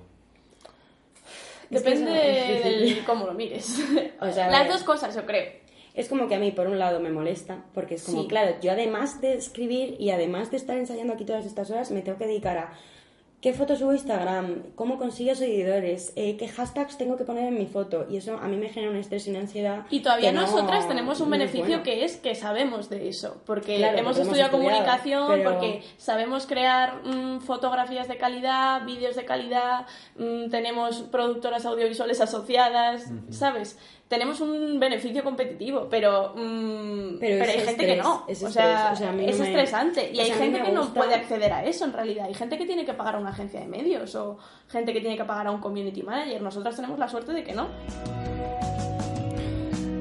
Depende 1.70 2.10
del 2.10 3.04
cómo 3.04 3.26
lo 3.26 3.34
mires. 3.34 3.82
O 4.20 4.30
sea, 4.32 4.50
Las 4.50 4.68
dos 4.68 4.82
cosas, 4.82 5.14
yo 5.14 5.24
creo. 5.26 5.52
Es 5.94 6.08
como 6.08 6.28
que 6.28 6.34
a 6.34 6.38
mí, 6.38 6.52
por 6.52 6.66
un 6.66 6.78
lado, 6.78 7.00
me 7.00 7.10
molesta, 7.10 7.64
porque 7.74 7.94
es 7.96 8.04
como, 8.04 8.22
Sí. 8.22 8.28
claro, 8.28 8.56
yo 8.62 8.72
además 8.72 9.20
de 9.20 9.34
escribir 9.34 9.96
y 9.98 10.10
además 10.10 10.50
de 10.50 10.56
estar 10.56 10.76
ensayando 10.76 11.12
aquí 11.12 11.24
todas 11.24 11.44
estas 11.44 11.70
horas, 11.70 11.90
me 11.90 12.02
tengo 12.02 12.18
que 12.18 12.26
dedicar 12.26 12.56
a 12.58 12.72
qué 13.40 13.52
fotos 13.52 13.78
subo 13.78 13.90
a 13.90 13.94
Instagram, 13.94 14.72
cómo 14.74 14.98
consigo 14.98 15.34
seguidores, 15.36 16.12
eh, 16.16 16.36
qué 16.36 16.48
hashtags 16.48 16.98
tengo 16.98 17.16
que 17.16 17.24
poner 17.24 17.44
en 17.46 17.54
mi 17.56 17.66
foto. 17.66 18.04
Y 18.10 18.16
eso 18.16 18.36
a 18.36 18.48
mí 18.48 18.56
me 18.56 18.68
genera 18.68 18.90
un 18.90 18.98
estrés 18.98 19.26
y 19.26 19.30
una 19.30 19.38
ansiedad. 19.40 19.86
Y 19.90 20.00
todavía 20.00 20.32
no- 20.32 20.40
nosotras 20.40 20.88
tenemos 20.88 21.20
un 21.20 21.30
no 21.30 21.36
es 21.36 21.40
beneficio 21.40 21.66
bueno. 21.66 21.82
que 21.84 22.04
es 22.04 22.16
que 22.16 22.34
sabemos 22.34 22.88
de 22.90 23.08
eso, 23.08 23.40
porque 23.46 23.76
Claro, 23.76 23.96
hemos 23.98 24.16
porque 24.16 24.22
estudiado 24.22 24.50
comunicación, 24.50 25.26
pero- 25.28 25.50
porque 25.52 25.82
sabemos 25.98 26.46
crear 26.46 27.02
mm, 27.04 27.40
fotografías 27.40 28.08
de 28.08 28.16
calidad, 28.16 28.84
vídeos 28.84 29.14
de 29.14 29.24
calidad, 29.24 29.86
mm, 30.16 30.50
tenemos 30.50 31.02
productoras 31.02 31.64
audiovisuales 31.64 32.20
asociadas, 32.20 33.04
¿sabes? 33.30 33.78
Tenemos 34.08 34.40
un 34.40 34.80
beneficio 34.80 35.22
competitivo, 35.22 35.86
pero, 35.90 36.32
mm, 36.34 37.18
Pero 37.20 37.44
hay 37.44 37.50
gente 37.50 37.70
estrés, 37.72 37.76
que 37.76 37.96
no. 38.02 38.24
es 38.26 38.42
o 38.42 38.50
sea, 38.50 38.94
o 38.96 39.12
no 39.12 39.20
es 39.22 39.38
me- 39.38 39.46
estresante. 39.48 40.10
Y 40.12 40.18
o 40.18 40.22
hay 40.22 40.28
sea, 40.28 40.36
gente 40.38 40.62
que 40.62 40.72
no 40.72 40.94
puede 40.94 41.14
acceder 41.14 41.52
a 41.52 41.62
eso 41.64 41.84
en 41.84 41.92
realidad. 41.92 42.24
Hay 42.26 42.32
gente 42.34 42.56
que 42.56 42.64
tiene 42.64 42.86
que 42.86 42.94
pagar 42.94 43.16
a 43.16 43.18
una 43.18 43.30
agencia 43.30 43.60
de 43.60 43.66
medios 43.66 44.14
o 44.14 44.38
gente 44.68 44.94
que 44.94 45.00
tiene 45.00 45.16
que 45.18 45.24
pagar 45.24 45.46
a 45.48 45.50
un 45.50 45.60
community 45.60 46.02
manager. 46.02 46.40
Nosotras 46.40 46.74
tenemos 46.74 46.98
la 46.98 47.06
suerte 47.08 47.32
de 47.34 47.44
que 47.44 47.52
no. 47.54 47.68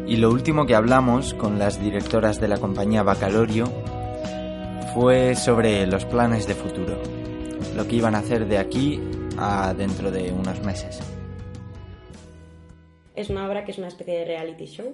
Y 0.08 0.16
lo 0.16 0.30
último 0.32 0.66
que 0.66 0.74
hablamos 0.74 1.34
con 1.34 1.60
las 1.60 1.82
directoras 1.82 2.40
de 2.40 2.48
la 2.48 2.58
compañía 2.60 3.04
Bacalorio 3.04 3.66
fue 4.94 5.36
sobre 5.36 5.86
los 5.86 6.06
planes 6.06 6.48
de 6.48 6.56
futuro, 6.56 6.98
lo 7.76 7.86
que 7.86 7.98
iban 7.98 8.16
a 8.16 8.20
hacer 8.20 8.48
de 8.48 8.58
aquí 8.58 9.02
a 9.38 9.74
dentro 9.74 10.10
de 10.12 10.32
unos 10.32 10.62
meses. 10.64 11.02
Es 13.18 13.30
una 13.30 13.48
obra 13.48 13.66
que 13.66 13.72
es 13.72 13.78
una 13.80 13.88
especie 13.88 14.20
de 14.20 14.26
reality 14.26 14.66
show 14.66 14.94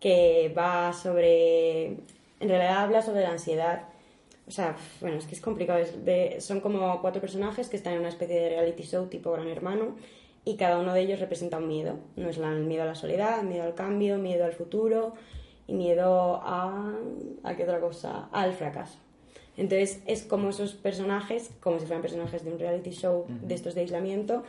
que 0.00 0.52
va 0.56 0.92
sobre. 0.92 1.86
En 2.40 2.48
realidad 2.48 2.82
habla 2.82 3.00
sobre 3.00 3.22
la 3.22 3.30
ansiedad. 3.30 3.84
O 4.46 4.50
sea, 4.50 4.76
bueno, 5.00 5.16
es 5.16 5.26
que 5.26 5.34
es 5.34 5.40
complicado. 5.40 5.78
es 5.78 6.04
de- 6.04 6.40
son 6.40 6.60
como 6.60 7.00
cuatro 7.00 7.20
personajes 7.20 7.68
que 7.68 7.76
están 7.76 7.94
en 7.94 8.00
una 8.00 8.08
especie 8.08 8.38
de 8.38 8.48
reality 8.50 8.82
show 8.82 9.06
tipo 9.06 9.32
Gran 9.32 9.48
Hermano 9.48 9.96
y 10.44 10.56
cada 10.56 10.78
uno 10.78 10.92
de 10.92 11.00
ellos 11.00 11.20
representa 11.20 11.56
un 11.58 11.68
miedo. 11.68 11.94
No 12.16 12.28
es 12.28 12.36
la- 12.38 12.50
el 12.52 12.64
miedo 12.64 12.82
a 12.82 12.86
la 12.86 12.94
soledad, 12.94 13.42
miedo 13.42 13.62
al 13.64 13.74
cambio, 13.74 14.18
miedo 14.18 14.44
al 14.44 14.52
futuro 14.52 15.14
y 15.66 15.72
miedo 15.74 16.40
a. 16.42 16.92
¿A 17.44 17.56
qué 17.56 17.62
otra 17.62 17.80
cosa? 17.80 18.28
Al 18.32 18.52
fracaso. 18.52 18.98
Entonces 19.56 20.02
es 20.06 20.24
como 20.24 20.50
esos 20.50 20.74
personajes, 20.74 21.50
como 21.60 21.78
si 21.78 21.86
fueran 21.86 22.02
personajes 22.02 22.44
de 22.44 22.52
un 22.52 22.58
reality 22.58 22.90
show 22.90 23.26
de 23.28 23.54
estos 23.54 23.74
de 23.76 23.82
aislamiento, 23.82 24.42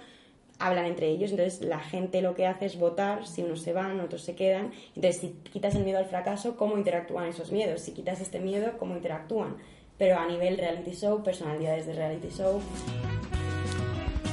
hablan 0.59 0.85
entre 0.85 1.09
ellos. 1.09 1.31
Entonces 1.31 1.61
la 1.61 1.79
gente 1.79 2.21
lo 2.21 2.35
que 2.35 2.47
hace 2.47 2.65
es 2.65 2.77
votar 2.77 3.27
si 3.27 3.43
unos 3.43 3.61
se 3.61 3.73
van, 3.73 3.99
otros 3.99 4.23
se 4.23 4.35
quedan. 4.35 4.71
Entonces 4.95 5.21
si 5.21 5.29
quitas 5.51 5.75
el 5.75 5.83
miedo 5.83 5.99
al 5.99 6.05
fracaso, 6.05 6.55
¿cómo 6.55 6.77
interactúan 6.77 7.27
esos 7.27 7.51
miedos? 7.51 7.81
Si 7.81 7.91
quitas 7.91 8.21
este 8.21 8.39
miedo, 8.39 8.73
¿cómo 8.77 8.95
interactúan? 8.95 9.57
Pero 9.97 10.17
a 10.19 10.25
nivel 10.25 10.57
reality 10.57 10.91
show, 10.91 11.23
personalidades 11.23 11.85
de 11.85 11.93
reality 11.93 12.29
show, 12.29 12.61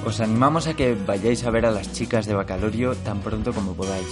Os 0.04 0.20
animamos 0.20 0.66
a 0.66 0.74
que 0.74 0.94
vayáis 0.94 1.44
a 1.44 1.50
ver 1.50 1.64
a 1.64 1.70
las 1.70 1.92
chicas 1.92 2.26
de 2.26 2.34
Bacalorio 2.34 2.96
tan 2.96 3.20
pronto 3.20 3.52
como 3.52 3.74
podáis 3.74 4.08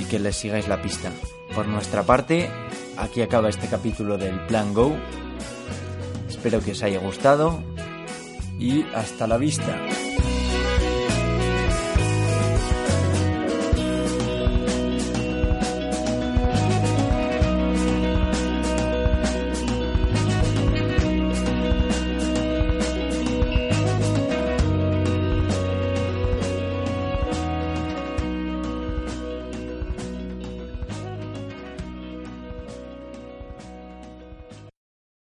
y 0.00 0.04
que 0.06 0.18
les 0.18 0.34
sigáis 0.34 0.66
la 0.66 0.82
pista. 0.82 1.12
Por 1.54 1.68
nuestra 1.68 2.02
parte, 2.02 2.50
aquí 2.96 3.22
acaba 3.22 3.48
este 3.48 3.68
capítulo 3.68 4.18
del 4.18 4.44
Plan 4.46 4.74
Go. 4.74 4.96
Espero 6.28 6.60
que 6.60 6.72
os 6.72 6.82
haya 6.82 6.98
gustado 6.98 7.62
y 8.58 8.82
hasta 8.92 9.28
la 9.28 9.36
vista. 9.38 9.78